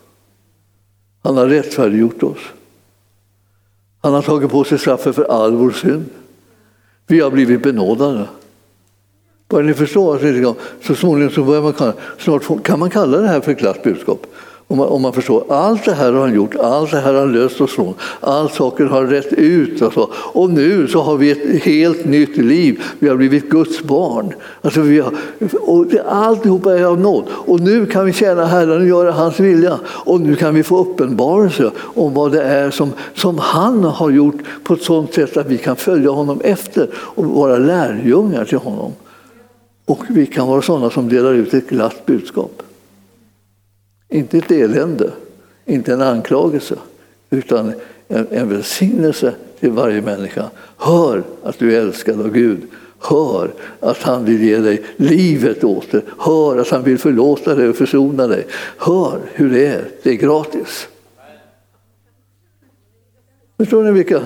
[1.22, 2.38] Han har rättfärdiggjort oss.
[4.02, 6.04] Han har tagit på sig straffet för all vår synd.
[7.06, 8.28] Vi har blivit benådade.
[9.48, 10.18] Börjar ni förstå?
[10.82, 13.82] så småningom så börjar man kalla, snart kan man kalla det här för ett glatt
[13.82, 14.26] budskap.
[14.68, 17.20] Om man, om man förstår, allt det här har han gjort, allt det här har
[17.20, 19.82] han löst oss från, allt saker har rätt ut.
[19.82, 20.10] Och, så.
[20.14, 24.32] och nu så har vi ett helt nytt liv, vi har blivit Guds barn.
[24.62, 25.12] Alltså vi har,
[25.60, 27.24] och det, alltihopa är av nåd.
[27.30, 29.78] Och nu kan vi tjäna Herren och göra hans vilja.
[29.86, 34.38] Och nu kan vi få uppenbarelse om vad det är som, som han har gjort
[34.64, 38.92] på ett sådant sätt att vi kan följa honom efter och vara lärjungar till honom.
[39.84, 42.62] Och vi kan vara sådana som delar ut ett glatt budskap.
[44.08, 45.12] Inte ett elände,
[45.64, 46.78] inte en anklagelse,
[47.30, 47.72] utan
[48.08, 50.50] en, en välsignelse till varje människa.
[50.76, 52.60] Hör att du är älskad av Gud.
[52.98, 53.50] Hör
[53.80, 56.02] att han vill ge dig livet åter.
[56.18, 58.46] Hör att han vill förlåta dig och försona dig.
[58.78, 59.88] Hör hur det är.
[60.02, 60.88] Det är gratis.
[63.58, 64.22] Förstår ni vilka,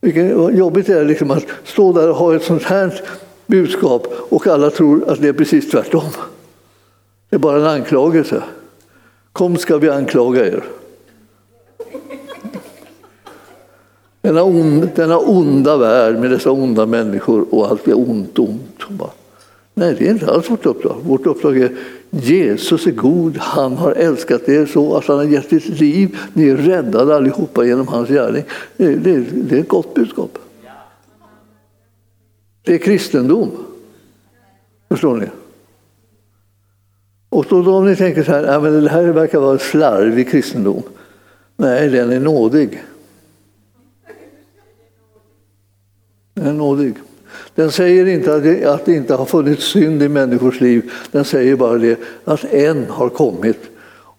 [0.00, 3.00] vilka jobbigt det är liksom att stå där och ha ett sånt här
[3.46, 6.10] budskap och alla tror att det är precis tvärtom.
[7.28, 8.42] Det är bara en anklagelse.
[9.32, 10.64] Kom ska vi anklaga er.
[14.20, 18.82] Denna, on, denna onda värld med dessa onda människor och allt är ont, ont.
[19.74, 20.96] Nej, det är inte alls vårt uppdrag.
[21.02, 21.76] Vårt uppdrag är
[22.10, 26.18] Jesus är god, han har älskat er så att han har gett sitt liv.
[26.32, 28.44] Ni är räddade allihopa genom hans gärning.
[28.76, 30.38] Det, det, det är ett gott budskap.
[32.62, 33.50] Det är kristendom.
[34.88, 35.26] Förstår ni?
[37.32, 40.30] Och då, då om ni tänker så här, ja, men det här verkar vara slarvig
[40.30, 40.82] kristendom.
[41.56, 42.82] Nej, den är nådig.
[46.34, 46.94] Den är nådig.
[47.54, 50.90] Den säger inte att det, att det inte har funnits synd i människors liv.
[51.10, 53.60] Den säger bara det att en har kommit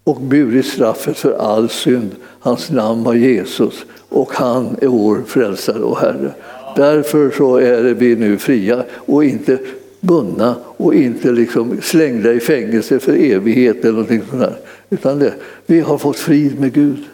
[0.04, 2.10] och burit straffet för all synd.
[2.40, 6.34] Hans namn var Jesus och han är vår frälsare och Herre.
[6.76, 9.58] Därför så är vi nu fria och inte
[10.06, 14.56] bundna och inte liksom slängda i fängelse för evighet eller någonting sånt där.
[14.90, 15.34] Utan det,
[15.66, 17.04] vi har fått frid med Gud.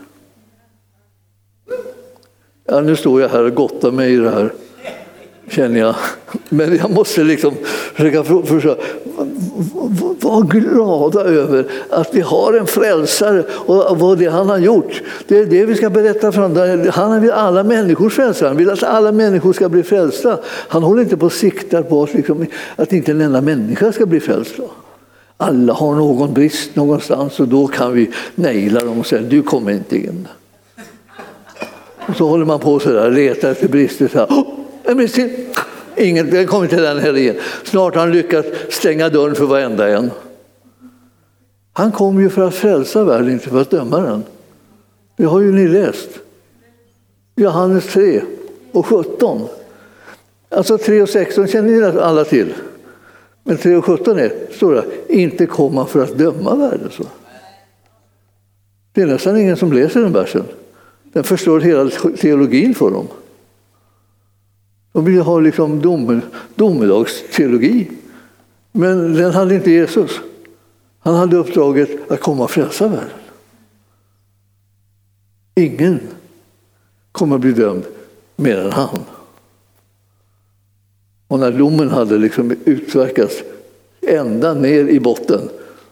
[2.67, 4.53] Ja, nu står jag här och gottar mig i det här,
[5.49, 5.95] känner jag.
[6.49, 7.55] Men jag måste liksom
[7.95, 8.83] försöka försöka
[10.21, 15.03] vara glada över att vi har en frälsare och vad det han har gjort.
[15.29, 16.91] Det är det vi ska berätta för honom.
[16.93, 18.49] Han vill alla människors frälsare.
[18.49, 20.39] Han vill att alla människor ska bli frälsta.
[20.45, 24.07] Han håller inte på att siktar på oss, liksom, att inte en enda människa ska
[24.07, 24.55] bli frälst.
[25.37, 29.73] Alla har någon brist någonstans och då kan vi naila dem och säga du kommer
[29.73, 30.29] inte in.
[32.09, 34.09] Och så håller man på sådär, letar efter brister.
[34.09, 34.45] Så här,
[34.85, 35.50] en brist till.
[36.01, 37.37] Ingen, den kommer till den heller igen.
[37.65, 40.11] Snart har han lyckats stänga dörren för varenda en.
[41.73, 44.23] Han kom ju för att frälsa världen, inte för att döma den.
[45.17, 46.09] Det har ju ni läst.
[47.37, 48.23] Johannes 3
[48.73, 49.49] och 17.
[50.49, 52.55] Alltså 3 och 16 känner ni alla till.
[53.45, 56.91] Men 3 och 17 är, står det, inte komma för att döma världen.
[56.91, 57.05] Så.
[58.93, 60.45] Det är nästan ingen som läser den versen.
[61.13, 63.09] Den förstår hela teologin för dem.
[64.93, 66.21] De ville ha liksom dom,
[66.55, 67.91] domedagsteologi.
[68.73, 70.21] Men den hade inte Jesus.
[71.01, 73.09] Han hade uppdraget att komma och frälsa världen.
[75.55, 76.01] Ingen
[77.13, 77.85] kommer att bli dömd
[78.37, 78.99] mer än han.
[81.29, 83.43] Och när domen hade liksom utverkats
[84.01, 85.49] ända ner i botten,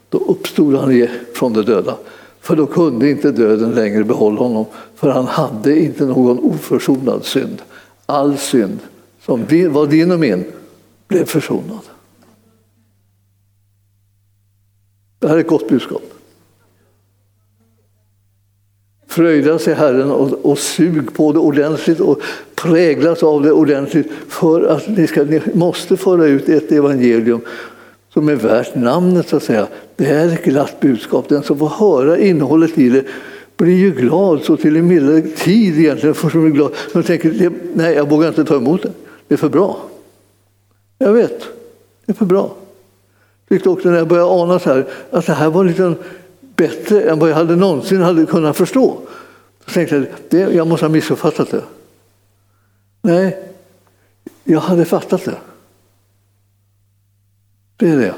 [0.09, 1.97] då uppstod han från de döda.
[2.41, 7.61] För då kunde inte döden längre behålla honom, för han hade inte någon oförsonad synd.
[8.09, 8.79] All synd
[9.21, 9.39] som
[9.69, 10.43] var din och min
[11.07, 11.79] blev försonad.
[15.19, 16.13] Det här är ett gott budskap.
[19.07, 22.21] Fröjda sig Herren och, och sug på det ordentligt och
[22.55, 27.41] präglas av det ordentligt för att ni, ska, ni måste föra ut ett evangelium
[28.13, 29.67] som är värt namnet så att säga.
[29.95, 31.29] Det är ett glatt budskap.
[31.29, 33.05] Den som får höra innehållet i det
[33.59, 36.15] blir ju glad så till en milda tid egentligen.
[36.15, 36.73] För som är glad.
[36.93, 38.91] Jag tänker, nej jag vågar inte ta emot det.
[39.27, 39.85] Det är för bra.
[40.97, 41.39] Jag vet,
[42.05, 42.55] det är för bra.
[43.47, 45.95] Jag tyckte också när jag började ana så här, att det här var lite
[46.39, 48.97] bättre än vad jag hade någonsin hade kunnat förstå.
[49.65, 51.63] Så tänkte jag, det, jag måste ha missuppfattat det.
[53.01, 53.37] Nej,
[54.43, 55.37] jag hade fattat det.
[57.77, 58.13] Det är det.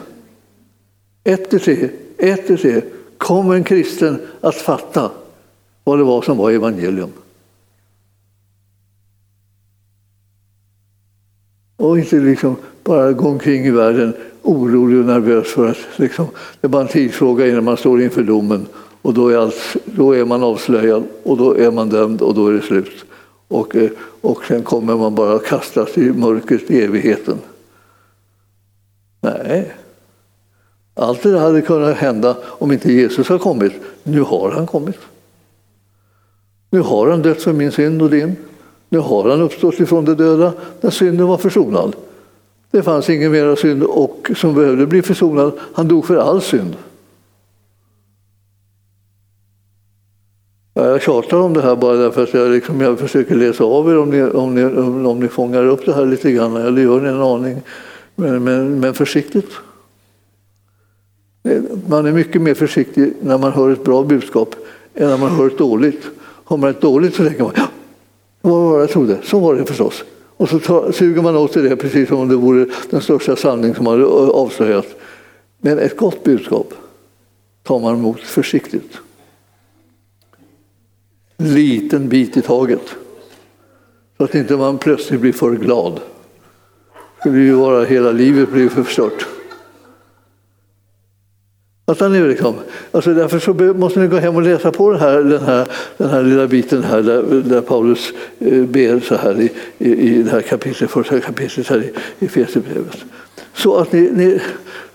[1.24, 2.82] Ett till tre, ett till tre
[3.18, 5.12] kommer en kristen att fatta
[5.84, 7.12] vad det var som var evangelium.
[11.78, 16.28] Och inte liksom bara gå omkring i världen orolig och nervös för att liksom,
[16.62, 18.68] det är bara en tidsfråga innan man står inför domen
[19.02, 22.48] och då är, allt, då är man avslöjad och då är man dömd och då
[22.48, 23.06] är det slut.
[23.48, 27.38] Och, eh, och sen kommer man bara kastas i mörkret i evigheten.
[29.22, 29.76] Nej.
[30.94, 33.74] Allt det där hade kunnat hända om inte Jesus har kommit.
[34.04, 34.98] Nu har han kommit.
[36.72, 38.36] Nu har han dött för min synd och din.
[38.90, 41.96] Nu har han uppstått ifrån de döda när synden var försonad.
[42.72, 45.54] Det fanns ingen mera synd och som behövde bli försonad.
[45.74, 46.76] Han dog för all synd.
[50.74, 53.98] Jag tjatar om det här bara därför att jag, liksom, jag försöker läsa av er
[53.98, 54.64] om ni, om, ni,
[55.06, 57.62] om ni fångar upp det här lite grann, eller gör ni en aning.
[58.16, 59.52] Men, men, men försiktigt.
[61.88, 64.56] Man är mycket mer försiktig när man hör ett bra budskap
[64.96, 66.04] än när man hör ett dåligt.
[66.52, 67.68] Har man ett dåligt så tänker man ja,
[68.42, 69.20] det var vad jag trodde?
[69.24, 70.04] Så var det förstås.
[70.38, 73.36] Och så tar, suger man åt sig det precis som om det vore den största
[73.36, 74.88] sanning som hade avslöjats.
[75.58, 76.74] Men ett gott budskap
[77.64, 78.98] tar man emot försiktigt.
[81.38, 82.96] Liten bit i taget.
[84.18, 85.94] Så att inte man plötsligt blir för glad.
[86.94, 89.28] Det skulle ju vara hela livet blir förstört.
[91.88, 92.20] Fattar ni?
[92.20, 92.56] Liksom?
[92.92, 95.68] Alltså därför så måste ni gå hem och läsa på den här, den här,
[95.98, 100.24] den här lilla biten här där, där Paulus eh, ber så här i, i, i
[100.24, 102.46] det här kapitlet, första kapitlet här i, i
[103.54, 104.40] Så att ni, ni,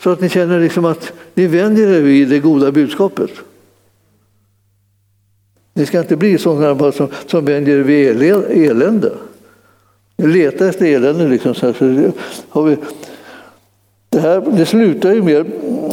[0.02, 3.30] så att ni känner liksom att ni vänjer er vid det goda budskapet.
[5.74, 9.12] Ni ska inte bli sådana som, som vänjer er vid elände.
[10.16, 11.28] Leta efter elände.
[11.28, 12.12] Liksom, så här, så
[12.48, 12.76] har vi,
[14.08, 15.46] det, här, det slutar ju med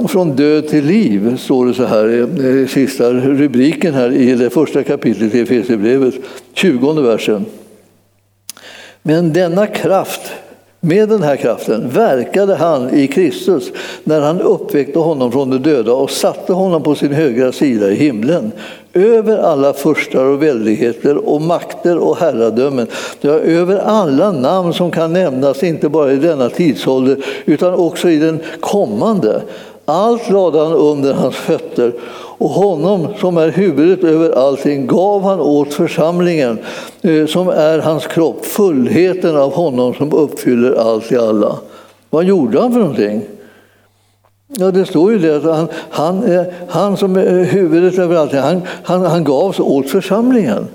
[0.10, 4.84] från död till liv, står det så här i sista rubriken här i det första
[4.84, 6.16] kapitlet i Efesierbrevet,
[6.54, 7.46] 20 versen.
[9.02, 10.32] Men denna kraft,
[10.86, 13.72] med den här kraften verkade han i Kristus
[14.04, 17.96] när han uppväckte honom från de döda och satte honom på sin högra sida i
[17.96, 18.52] himlen
[18.94, 22.88] över alla furstar och väldigheter och makter och herradömen,
[23.22, 28.18] ja, över alla namn som kan nämnas, inte bara i denna tidsålder utan också i
[28.18, 29.42] den kommande.
[29.86, 31.94] Allt lade han under hans fötter
[32.44, 36.60] och honom som är huvudet över allting gav han åt församlingen
[37.02, 41.58] eh, som är hans kropp, fullheten av honom som uppfyller allt i alla.
[42.10, 43.22] Vad gjorde han för någonting?
[44.48, 48.40] Ja, det står ju det att han, han, eh, han som är huvudet över allting,
[48.40, 50.68] han, han, han gavs åt församlingen.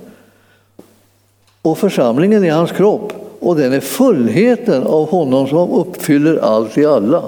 [1.63, 6.87] Och församlingen är hans kropp och den är fullheten av honom som uppfyller allt i
[6.87, 7.23] alla.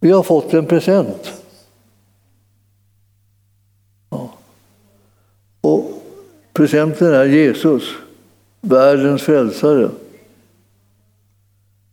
[0.00, 1.32] Vi har fått en present.
[4.10, 4.28] Ja.
[5.60, 5.90] Och
[6.56, 7.82] presenten är Jesus,
[8.60, 9.90] världens frälsare.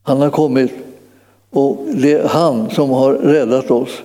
[0.03, 0.71] Han har kommit
[1.49, 4.01] och det är han som har räddat oss.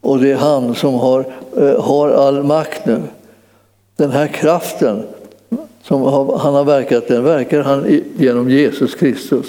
[0.00, 3.02] Och det är han som har, eh, har all makt nu.
[3.96, 5.02] Den här kraften
[5.82, 6.02] som
[6.38, 9.46] han har verkat, den verkar han genom Jesus Kristus.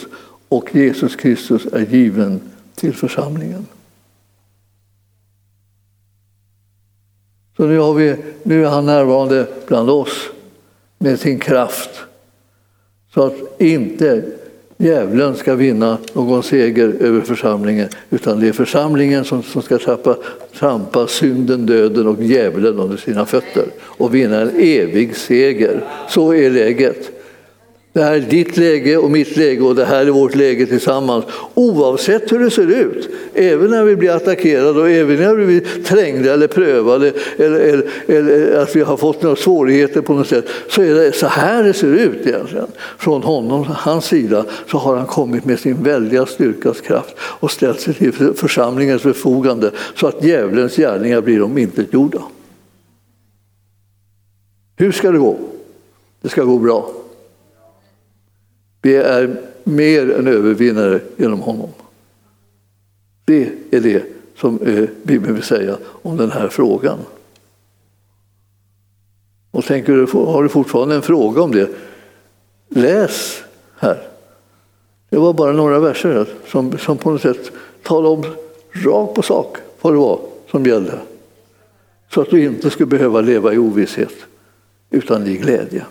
[0.50, 2.42] Och Jesus Kristus är given
[2.76, 3.68] till församlingen.
[7.58, 10.30] Så nu, har vi, nu är han närvarande bland oss
[11.04, 11.90] med sin kraft.
[13.14, 14.24] Så att inte
[14.78, 20.18] djävulen ska vinna någon seger över församlingen utan det är församlingen som, som ska trappa,
[20.60, 25.84] trampa synden, döden och djävulen under sina fötter och vinna en evig seger.
[26.10, 27.23] Så är läget.
[27.94, 31.26] Det här är ditt läge och mitt läge och det här är vårt läge tillsammans.
[31.54, 35.84] Oavsett hur det ser ut, även när vi blir attackerade och även när vi blir
[35.84, 40.46] trängda eller prövade eller, eller, eller, att vi har fått några svårigheter på något sätt,
[40.70, 42.68] så är det så här det ser ut egentligen.
[42.98, 47.80] Från honom, hans sida, så har han kommit med sin väldiga styrkas kraft och ställt
[47.80, 52.22] sig till församlingens förfogande så att djävulens gärningar blir omintetgjorda.
[54.78, 55.38] Hur ska det gå?
[56.22, 57.03] Det ska gå bra.
[58.84, 61.70] Vi är mer än övervinnare genom honom.
[63.26, 64.04] Det är det
[64.38, 66.98] som eh, Bibeln vill säga om den här frågan.
[69.52, 71.70] Och tänker du, har du fortfarande en fråga om det?
[72.70, 73.44] Läs
[73.78, 74.08] här.
[75.10, 77.52] Det var bara några verser som, som på något sätt
[77.84, 78.24] talade om
[78.72, 80.20] rakt på sak vad det var
[80.52, 81.00] som gällde.
[82.10, 84.14] Så att du inte skulle behöva leva i ovisshet
[84.90, 85.86] utan i glädje.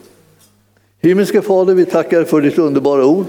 [1.04, 3.26] Himmelske Fader, vi tackar för ditt underbara ord.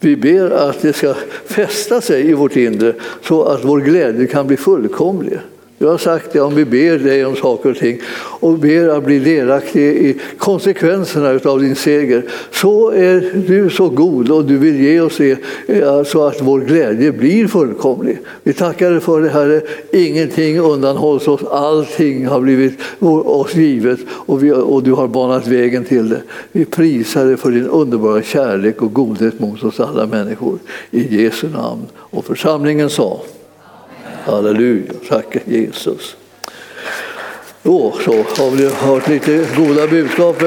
[0.00, 1.14] Vi ber att det ska
[1.46, 5.38] fästa sig i vårt inre så att vår glädje kan bli fullkomlig.
[5.78, 8.00] Du har sagt det om vi ber dig om saker och ting
[8.40, 12.24] och ber att bli delaktig i konsekvenserna av din seger.
[12.50, 16.60] Så är du så god och du vill ge oss det eh, så att vår
[16.60, 18.18] glädje blir fullkomlig.
[18.42, 19.60] Vi tackar dig för det Herre.
[19.92, 21.42] Ingenting undanhålls oss.
[21.50, 26.22] Allting har blivit oss givet och, vi, och du har banat vägen till det.
[26.52, 30.58] Vi prisar dig för din underbara kärlek och godhet mot oss alla människor.
[30.90, 31.82] I Jesu namn.
[31.96, 33.20] Och församlingen sa
[34.26, 36.16] Halleluja, tack Jesus.
[37.62, 40.42] Då så har vi hört lite goda budskap.